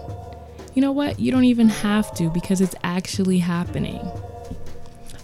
You 0.73 0.81
know 0.81 0.91
what? 0.91 1.19
You 1.19 1.31
don't 1.31 1.43
even 1.43 1.69
have 1.69 2.15
to 2.15 2.31
because 2.31 2.61
it's 2.61 2.73
actually 2.83 3.37
happening. 3.37 4.01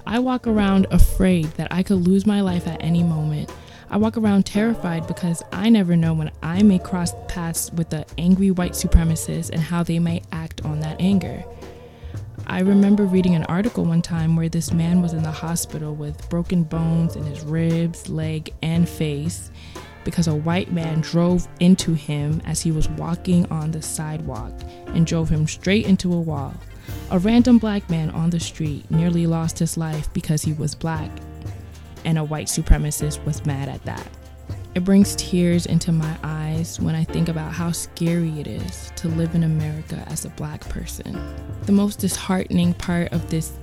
I 0.05 0.19
walk 0.19 0.45
around 0.45 0.85
afraid 0.91 1.45
that 1.53 1.69
I 1.71 1.81
could 1.81 2.05
lose 2.07 2.27
my 2.27 2.41
life 2.41 2.67
at 2.67 2.83
any 2.83 3.01
moment. 3.01 3.51
I 3.89 3.97
walk 3.97 4.15
around 4.15 4.45
terrified 4.45 5.07
because 5.07 5.41
I 5.51 5.69
never 5.69 5.95
know 5.95 6.13
when 6.13 6.29
I 6.43 6.61
may 6.61 6.77
cross 6.77 7.13
paths 7.27 7.71
with 7.71 7.89
the 7.89 8.05
angry 8.19 8.51
white 8.51 8.73
supremacists 8.73 9.49
and 9.49 9.59
how 9.59 9.81
they 9.81 9.97
may 9.97 10.21
act 10.31 10.63
on 10.63 10.81
that 10.81 11.01
anger. 11.01 11.43
I 12.49 12.61
remember 12.61 13.03
reading 13.05 13.35
an 13.35 13.43
article 13.43 13.83
one 13.83 14.01
time 14.01 14.37
where 14.37 14.47
this 14.47 14.71
man 14.71 15.01
was 15.01 15.11
in 15.11 15.21
the 15.21 15.31
hospital 15.31 15.93
with 15.93 16.29
broken 16.29 16.63
bones 16.63 17.17
in 17.17 17.23
his 17.25 17.43
ribs, 17.43 18.07
leg, 18.07 18.53
and 18.61 18.87
face 18.87 19.51
because 20.05 20.29
a 20.29 20.35
white 20.35 20.71
man 20.71 21.01
drove 21.01 21.45
into 21.59 21.93
him 21.93 22.41
as 22.45 22.61
he 22.61 22.71
was 22.71 22.87
walking 22.91 23.45
on 23.51 23.71
the 23.71 23.81
sidewalk 23.81 24.53
and 24.87 25.05
drove 25.05 25.27
him 25.27 25.45
straight 25.45 25.85
into 25.85 26.13
a 26.13 26.21
wall. 26.21 26.53
A 27.11 27.19
random 27.19 27.57
black 27.57 27.89
man 27.89 28.11
on 28.11 28.29
the 28.29 28.39
street 28.39 28.89
nearly 28.89 29.27
lost 29.27 29.59
his 29.59 29.75
life 29.75 30.11
because 30.13 30.41
he 30.41 30.53
was 30.53 30.73
black, 30.73 31.11
and 32.05 32.17
a 32.17 32.23
white 32.23 32.47
supremacist 32.47 33.23
was 33.25 33.45
mad 33.45 33.67
at 33.67 33.83
that. 33.83 34.07
It 34.77 34.83
brings 34.83 35.15
tears 35.15 35.65
into 35.65 35.91
my 35.91 36.15
eyes 36.21 36.79
when 36.79 36.93
I 36.93 37.03
think 37.03 37.29
about 37.29 37.51
how 37.51 37.71
scary 37.71 38.39
it 38.39 38.45
is 38.45 38.91
to 38.97 39.07
live 39.07 39.33
in 39.33 39.43
America 39.43 40.03
as 40.05 40.23
a 40.23 40.29
black 40.29 40.61
person. 40.69 41.19
The 41.63 41.71
most 41.71 41.97
disheartening 41.97 42.75
part 42.75 43.11
of 43.11 43.27
this 43.31 43.53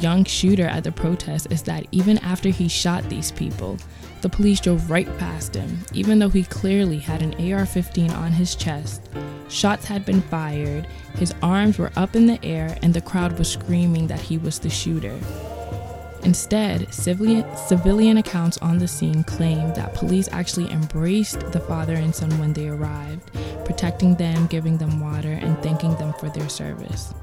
young 0.00 0.24
shooter 0.24 0.64
at 0.64 0.82
the 0.82 0.92
protest 0.92 1.48
is 1.50 1.62
that 1.64 1.84
even 1.92 2.16
after 2.20 2.48
he 2.48 2.68
shot 2.68 3.06
these 3.10 3.32
people, 3.32 3.76
The 4.22 4.30
police 4.30 4.60
drove 4.60 4.90
right 4.90 5.06
past 5.18 5.54
him, 5.54 5.78
even 5.92 6.18
though 6.18 6.28
he 6.28 6.42
clearly 6.42 6.98
had 6.98 7.22
an 7.22 7.52
AR 7.52 7.66
15 7.66 8.10
on 8.10 8.32
his 8.32 8.54
chest. 8.54 9.08
Shots 9.48 9.84
had 9.84 10.04
been 10.04 10.22
fired, 10.22 10.86
his 11.16 11.34
arms 11.42 11.78
were 11.78 11.92
up 11.96 12.16
in 12.16 12.26
the 12.26 12.42
air, 12.44 12.76
and 12.82 12.92
the 12.92 13.00
crowd 13.00 13.38
was 13.38 13.52
screaming 13.52 14.06
that 14.08 14.20
he 14.20 14.38
was 14.38 14.58
the 14.58 14.70
shooter. 14.70 15.16
Instead, 16.26 16.92
civilian, 16.92 17.46
civilian 17.56 18.16
accounts 18.16 18.58
on 18.58 18.78
the 18.78 18.88
scene 18.88 19.22
claim 19.22 19.72
that 19.74 19.94
police 19.94 20.28
actually 20.32 20.68
embraced 20.72 21.38
the 21.52 21.60
father 21.60 21.94
and 21.94 22.12
son 22.12 22.36
when 22.40 22.52
they 22.52 22.66
arrived, 22.66 23.32
protecting 23.64 24.16
them, 24.16 24.48
giving 24.48 24.76
them 24.76 24.98
water, 24.98 25.34
and 25.34 25.56
thanking 25.62 25.94
them 25.98 26.12
for 26.14 26.28
their 26.28 26.48
service. 26.48 27.14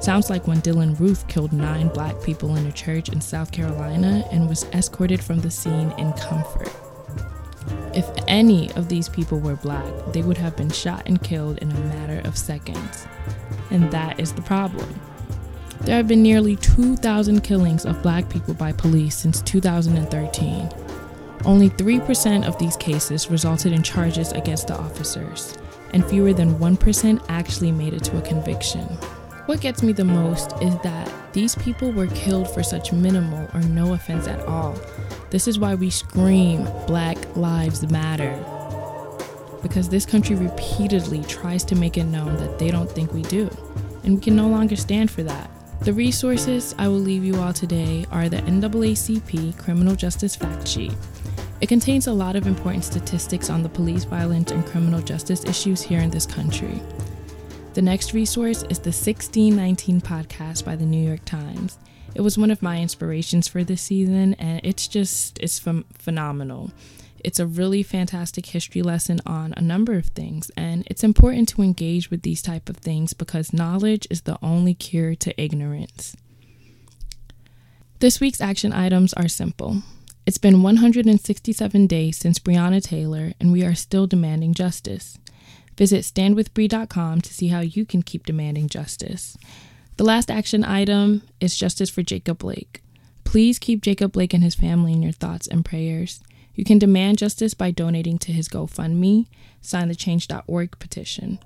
Sounds 0.00 0.30
like 0.30 0.46
when 0.46 0.62
Dylann 0.62 0.96
Roof 1.00 1.26
killed 1.26 1.52
nine 1.52 1.88
black 1.88 2.22
people 2.22 2.54
in 2.54 2.64
a 2.66 2.70
church 2.70 3.08
in 3.08 3.20
South 3.20 3.50
Carolina 3.50 4.24
and 4.30 4.48
was 4.48 4.62
escorted 4.66 5.20
from 5.20 5.40
the 5.40 5.50
scene 5.50 5.90
in 5.98 6.12
comfort. 6.12 6.70
If 7.92 8.08
any 8.28 8.70
of 8.74 8.88
these 8.88 9.08
people 9.08 9.40
were 9.40 9.56
black, 9.56 9.92
they 10.12 10.22
would 10.22 10.38
have 10.38 10.56
been 10.56 10.70
shot 10.70 11.02
and 11.06 11.20
killed 11.20 11.58
in 11.58 11.72
a 11.72 11.80
matter 11.80 12.20
of 12.20 12.38
seconds. 12.38 13.04
And 13.72 13.90
that 13.90 14.20
is 14.20 14.32
the 14.32 14.42
problem. 14.42 15.00
There 15.82 15.96
have 15.96 16.08
been 16.08 16.22
nearly 16.22 16.56
2,000 16.56 17.40
killings 17.40 17.86
of 17.86 18.02
black 18.02 18.28
people 18.28 18.52
by 18.52 18.72
police 18.72 19.16
since 19.16 19.40
2013. 19.42 20.68
Only 21.44 21.70
3% 21.70 22.46
of 22.46 22.58
these 22.58 22.76
cases 22.76 23.30
resulted 23.30 23.72
in 23.72 23.82
charges 23.82 24.32
against 24.32 24.66
the 24.66 24.78
officers, 24.78 25.56
and 25.94 26.04
fewer 26.04 26.32
than 26.32 26.58
1% 26.58 27.24
actually 27.28 27.72
made 27.72 27.94
it 27.94 28.04
to 28.04 28.18
a 28.18 28.22
conviction. 28.22 28.84
What 29.46 29.60
gets 29.60 29.82
me 29.82 29.92
the 29.92 30.04
most 30.04 30.52
is 30.60 30.74
that 30.82 31.10
these 31.32 31.54
people 31.54 31.90
were 31.92 32.08
killed 32.08 32.50
for 32.50 32.62
such 32.62 32.92
minimal 32.92 33.48
or 33.54 33.60
no 33.60 33.94
offense 33.94 34.26
at 34.26 34.40
all. 34.40 34.78
This 35.30 35.48
is 35.48 35.58
why 35.58 35.74
we 35.74 35.88
scream 35.90 36.68
Black 36.86 37.16
Lives 37.36 37.88
Matter. 37.90 38.36
Because 39.62 39.88
this 39.88 40.04
country 40.04 40.36
repeatedly 40.36 41.22
tries 41.24 41.64
to 41.64 41.76
make 41.76 41.96
it 41.96 42.04
known 42.04 42.36
that 42.36 42.58
they 42.58 42.70
don't 42.70 42.90
think 42.90 43.14
we 43.14 43.22
do, 43.22 43.48
and 44.04 44.16
we 44.16 44.20
can 44.20 44.36
no 44.36 44.48
longer 44.48 44.76
stand 44.76 45.10
for 45.10 45.22
that. 45.22 45.50
The 45.80 45.92
resources 45.92 46.74
I 46.76 46.88
will 46.88 46.98
leave 46.98 47.24
you 47.24 47.40
all 47.40 47.52
today 47.52 48.04
are 48.10 48.28
the 48.28 48.38
NAACP 48.38 49.56
Criminal 49.56 49.94
Justice 49.94 50.34
Fact 50.34 50.66
Sheet. 50.66 50.92
It 51.60 51.68
contains 51.68 52.08
a 52.08 52.12
lot 52.12 52.34
of 52.34 52.48
important 52.48 52.84
statistics 52.84 53.48
on 53.48 53.62
the 53.62 53.68
police 53.68 54.02
violence 54.04 54.50
and 54.50 54.66
criminal 54.66 55.00
justice 55.00 55.44
issues 55.44 55.80
here 55.80 56.00
in 56.00 56.10
this 56.10 56.26
country. 56.26 56.82
The 57.74 57.82
next 57.82 58.12
resource 58.12 58.64
is 58.64 58.80
the 58.80 58.90
1619 58.90 60.00
podcast 60.00 60.64
by 60.64 60.74
the 60.74 60.84
New 60.84 61.02
York 61.06 61.24
Times. 61.24 61.78
It 62.14 62.22
was 62.22 62.36
one 62.36 62.50
of 62.50 62.60
my 62.60 62.80
inspirations 62.80 63.46
for 63.46 63.62
this 63.62 63.82
season, 63.82 64.34
and 64.34 64.60
it's 64.64 64.88
just 64.88 65.38
it's 65.38 65.60
ph- 65.60 65.84
phenomenal. 65.94 66.72
It's 67.24 67.40
a 67.40 67.46
really 67.46 67.82
fantastic 67.82 68.46
history 68.46 68.82
lesson 68.82 69.20
on 69.26 69.54
a 69.56 69.60
number 69.60 69.94
of 69.96 70.06
things, 70.06 70.50
and 70.56 70.84
it's 70.86 71.04
important 71.04 71.48
to 71.50 71.62
engage 71.62 72.10
with 72.10 72.22
these 72.22 72.42
type 72.42 72.68
of 72.68 72.76
things 72.76 73.12
because 73.12 73.52
knowledge 73.52 74.06
is 74.10 74.22
the 74.22 74.38
only 74.42 74.74
cure 74.74 75.14
to 75.16 75.40
ignorance. 75.40 76.16
This 78.00 78.20
week's 78.20 78.40
action 78.40 78.72
items 78.72 79.12
are 79.14 79.28
simple. 79.28 79.82
It's 80.24 80.38
been 80.38 80.62
167 80.62 81.86
days 81.86 82.18
since 82.18 82.38
Breonna 82.38 82.82
Taylor, 82.82 83.32
and 83.40 83.50
we 83.50 83.64
are 83.64 83.74
still 83.74 84.06
demanding 84.06 84.54
justice. 84.54 85.18
Visit 85.76 86.04
standwithbree.com 86.04 87.20
to 87.22 87.34
see 87.34 87.48
how 87.48 87.60
you 87.60 87.84
can 87.84 88.02
keep 88.02 88.26
demanding 88.26 88.68
justice. 88.68 89.36
The 89.96 90.04
last 90.04 90.30
action 90.30 90.64
item 90.64 91.22
is 91.40 91.56
justice 91.56 91.90
for 91.90 92.02
Jacob 92.02 92.38
Blake. 92.38 92.82
Please 93.24 93.58
keep 93.58 93.82
Jacob 93.82 94.12
Blake 94.12 94.32
and 94.32 94.44
his 94.44 94.54
family 94.54 94.92
in 94.92 95.02
your 95.02 95.12
thoughts 95.12 95.46
and 95.46 95.64
prayers. 95.64 96.20
You 96.58 96.64
can 96.64 96.80
demand 96.80 97.18
justice 97.18 97.54
by 97.54 97.70
donating 97.70 98.18
to 98.18 98.32
his 98.32 98.48
GoFundMe, 98.48 99.28
sign 99.60 99.86
the 99.86 99.94
change.org 99.94 100.76
petition. 100.80 101.38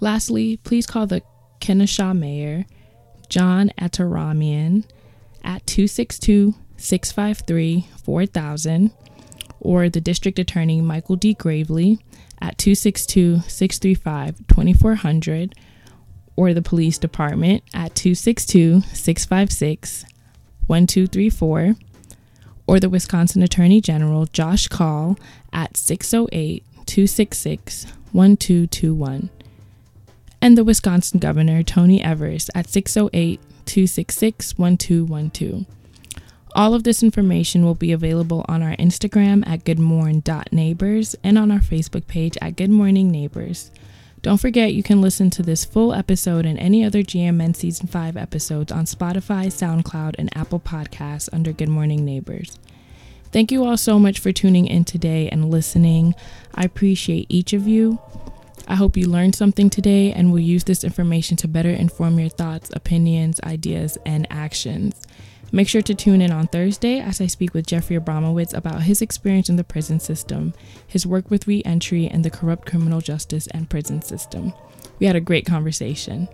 Lastly, 0.00 0.56
please 0.64 0.88
call 0.88 1.06
the 1.06 1.22
Kenosha 1.60 2.12
Mayor, 2.14 2.66
John 3.28 3.70
Antaramian, 3.80 4.84
at 5.44 5.64
262 5.68 6.56
653 6.76 7.86
4000, 8.02 8.90
or 9.60 9.88
the 9.88 10.00
District 10.00 10.40
Attorney 10.40 10.80
Michael 10.80 11.14
D. 11.14 11.32
Graveley 11.36 12.00
at 12.40 12.58
262 12.58 13.42
635 13.46 14.48
2400, 14.48 15.54
or 16.34 16.52
the 16.52 16.60
Police 16.60 16.98
Department 16.98 17.62
at 17.72 17.94
262 17.94 18.80
656 18.80 20.04
1234 20.66 21.76
or 22.68 22.78
the 22.78 22.90
Wisconsin 22.90 23.42
Attorney 23.42 23.80
General 23.80 24.26
Josh 24.26 24.68
Kaul 24.68 25.18
at 25.52 25.76
608 25.76 26.62
266 26.86 27.84
1221, 28.12 29.30
and 30.40 30.56
the 30.56 30.64
Wisconsin 30.64 31.18
Governor 31.18 31.62
Tony 31.62 32.02
Evers 32.02 32.50
at 32.54 32.68
608 32.68 33.40
266 33.64 34.58
1212. 34.58 35.66
All 36.54 36.74
of 36.74 36.84
this 36.84 37.02
information 37.02 37.64
will 37.64 37.74
be 37.74 37.92
available 37.92 38.44
on 38.48 38.62
our 38.62 38.76
Instagram 38.76 39.46
at 39.46 39.64
goodmorn.neighbors 39.64 41.16
and 41.24 41.38
on 41.38 41.50
our 41.50 41.60
Facebook 41.60 42.06
page 42.06 42.36
at 42.40 42.56
Good 42.56 42.70
Morning 42.70 43.10
Neighbors. 43.10 43.70
Don't 44.22 44.38
forget 44.38 44.74
you 44.74 44.82
can 44.82 45.00
listen 45.00 45.30
to 45.30 45.42
this 45.42 45.64
full 45.64 45.94
episode 45.94 46.44
and 46.44 46.58
any 46.58 46.84
other 46.84 47.02
GMN 47.02 47.54
Season 47.54 47.86
5 47.86 48.16
episodes 48.16 48.72
on 48.72 48.84
Spotify, 48.84 49.46
SoundCloud, 49.46 50.16
and 50.18 50.36
Apple 50.36 50.58
Podcasts 50.58 51.28
under 51.32 51.52
Good 51.52 51.68
Morning 51.68 52.04
Neighbors. 52.04 52.58
Thank 53.30 53.52
you 53.52 53.64
all 53.64 53.76
so 53.76 53.98
much 53.98 54.18
for 54.18 54.32
tuning 54.32 54.66
in 54.66 54.84
today 54.84 55.28
and 55.28 55.50
listening. 55.50 56.14
I 56.54 56.64
appreciate 56.64 57.26
each 57.28 57.52
of 57.52 57.68
you. 57.68 58.00
I 58.66 58.74
hope 58.74 58.96
you 58.96 59.06
learned 59.08 59.34
something 59.34 59.70
today 59.70 60.12
and 60.12 60.32
will 60.32 60.40
use 60.40 60.64
this 60.64 60.82
information 60.82 61.36
to 61.38 61.48
better 61.48 61.70
inform 61.70 62.18
your 62.18 62.28
thoughts, 62.28 62.70
opinions, 62.74 63.40
ideas, 63.44 63.96
and 64.04 64.26
actions. 64.30 65.00
Make 65.50 65.68
sure 65.68 65.82
to 65.82 65.94
tune 65.94 66.20
in 66.20 66.30
on 66.30 66.46
Thursday 66.46 67.00
as 67.00 67.20
I 67.20 67.26
speak 67.26 67.54
with 67.54 67.66
Jeffrey 67.66 67.98
Abramowitz 67.98 68.54
about 68.54 68.82
his 68.82 69.00
experience 69.00 69.48
in 69.48 69.56
the 69.56 69.64
prison 69.64 69.98
system, 69.98 70.52
his 70.86 71.06
work 71.06 71.30
with 71.30 71.46
reentry, 71.46 72.06
and 72.06 72.24
the 72.24 72.30
corrupt 72.30 72.68
criminal 72.68 73.00
justice 73.00 73.46
and 73.48 73.70
prison 73.70 74.02
system. 74.02 74.52
We 74.98 75.06
had 75.06 75.16
a 75.16 75.20
great 75.20 75.46
conversation. 75.46 76.28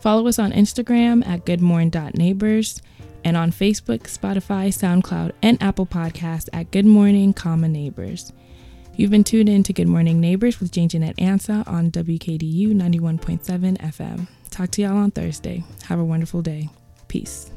Follow 0.00 0.28
us 0.28 0.38
on 0.38 0.52
Instagram 0.52 1.26
at 1.26 1.44
goodmorn.neighbors 1.44 2.80
and 3.24 3.36
on 3.36 3.50
Facebook, 3.50 4.02
Spotify, 4.02 4.68
SoundCloud, 4.68 5.32
and 5.42 5.60
Apple 5.62 5.86
Podcasts 5.86 6.48
at 6.52 6.70
Good 6.70 6.86
Morning, 6.86 7.32
Common 7.32 7.72
Neighbors. 7.72 8.32
You've 8.96 9.10
been 9.10 9.24
tuned 9.24 9.48
in 9.48 9.62
to 9.64 9.72
Good 9.72 9.88
Morning 9.88 10.20
Neighbors 10.20 10.60
with 10.60 10.70
Jane 10.70 10.88
Jeanette 10.88 11.16
Ansa 11.16 11.66
on 11.66 11.90
WKDU 11.90 12.72
91.7 12.72 13.78
FM. 13.78 14.28
Talk 14.50 14.70
to 14.72 14.82
y'all 14.82 14.98
on 14.98 15.10
Thursday. 15.10 15.64
Have 15.84 15.98
a 15.98 16.04
wonderful 16.04 16.42
day. 16.42 16.68
Peace. 17.08 17.50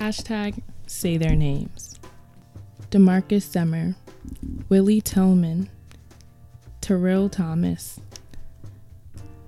Hashtag 0.00 0.62
say 0.86 1.18
their 1.18 1.36
names. 1.36 2.00
Demarcus 2.90 3.44
Semer, 3.46 3.94
Willie 4.70 5.02
Tillman, 5.02 5.68
Terrill 6.80 7.30
Thomas, 7.30 8.00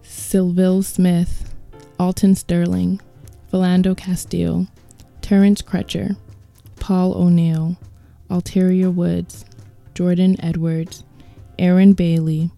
Sylville 0.03 0.83
Smith, 0.83 1.55
Alton 1.99 2.35
Sterling, 2.35 3.01
Philando 3.51 3.97
Castile, 3.97 4.67
Terrence 5.23 5.62
Crutcher, 5.62 6.19
Paul 6.77 7.15
O'Neal, 7.15 7.79
Alteria 8.29 8.93
Woods, 8.93 9.47
Jordan 9.95 10.37
Edwards, 10.45 11.03
Aaron 11.59 11.95
Bailey, 11.95 12.51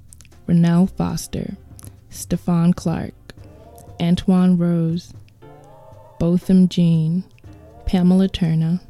Rennell 0.48 0.88
Foster, 0.88 1.56
Stephon 2.10 2.74
Clark, 2.74 3.14
Antwon 4.00 4.58
Rose, 4.58 5.14
Botham 6.18 6.68
Jean, 6.68 7.22
Pamela 7.86 8.28
Turner, 8.28 8.80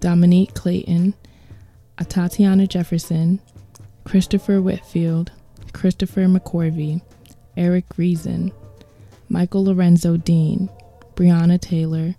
Dominique 0.00 0.54
Clayton, 0.54 1.14
Atatiana 1.98 2.68
Jefferson, 2.68 3.40
Christopher 4.04 4.60
Whitfield, 4.60 5.32
Christopher 5.72 6.22
McCorvey, 6.22 7.00
Eric 7.56 7.86
Reason, 7.96 8.52
Michael 9.28 9.64
Lorenzo 9.64 10.16
Dean, 10.16 10.68
Breonna 11.14 11.60
Taylor, 11.60 12.14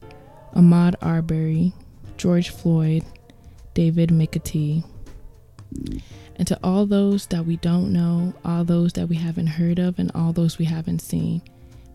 Ahmaud 0.55 0.95
Arbery, 1.01 1.73
George 2.17 2.49
Floyd, 2.49 3.03
David 3.73 4.09
McAtee. 4.09 4.83
And 6.35 6.47
to 6.47 6.59
all 6.63 6.85
those 6.85 7.27
that 7.27 7.45
we 7.45 7.57
don't 7.57 7.93
know, 7.93 8.33
all 8.43 8.63
those 8.63 8.93
that 8.93 9.07
we 9.07 9.15
haven't 9.17 9.47
heard 9.47 9.79
of, 9.79 9.99
and 9.99 10.11
all 10.15 10.33
those 10.33 10.57
we 10.57 10.65
haven't 10.65 10.99
seen, 10.99 11.41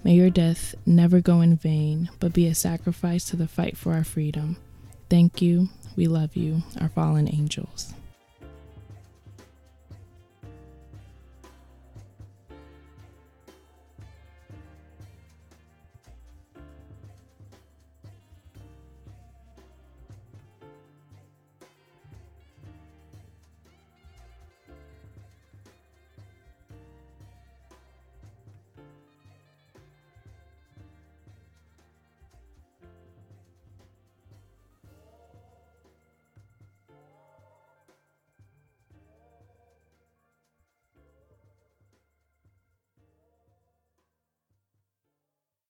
May 0.04 0.14
your 0.14 0.30
death 0.30 0.74
never 0.84 1.20
go 1.20 1.40
in 1.40 1.56
vain, 1.56 2.10
but 2.18 2.32
be 2.32 2.46
a 2.46 2.54
sacrifice 2.54 3.24
to 3.26 3.36
the 3.36 3.46
fight 3.46 3.76
for 3.76 3.92
our 3.92 4.04
freedom. 4.04 4.56
Thank 5.08 5.40
you. 5.40 5.68
We 5.94 6.06
love 6.06 6.36
you, 6.36 6.62
our 6.80 6.88
fallen 6.88 7.28
angels. 7.28 7.94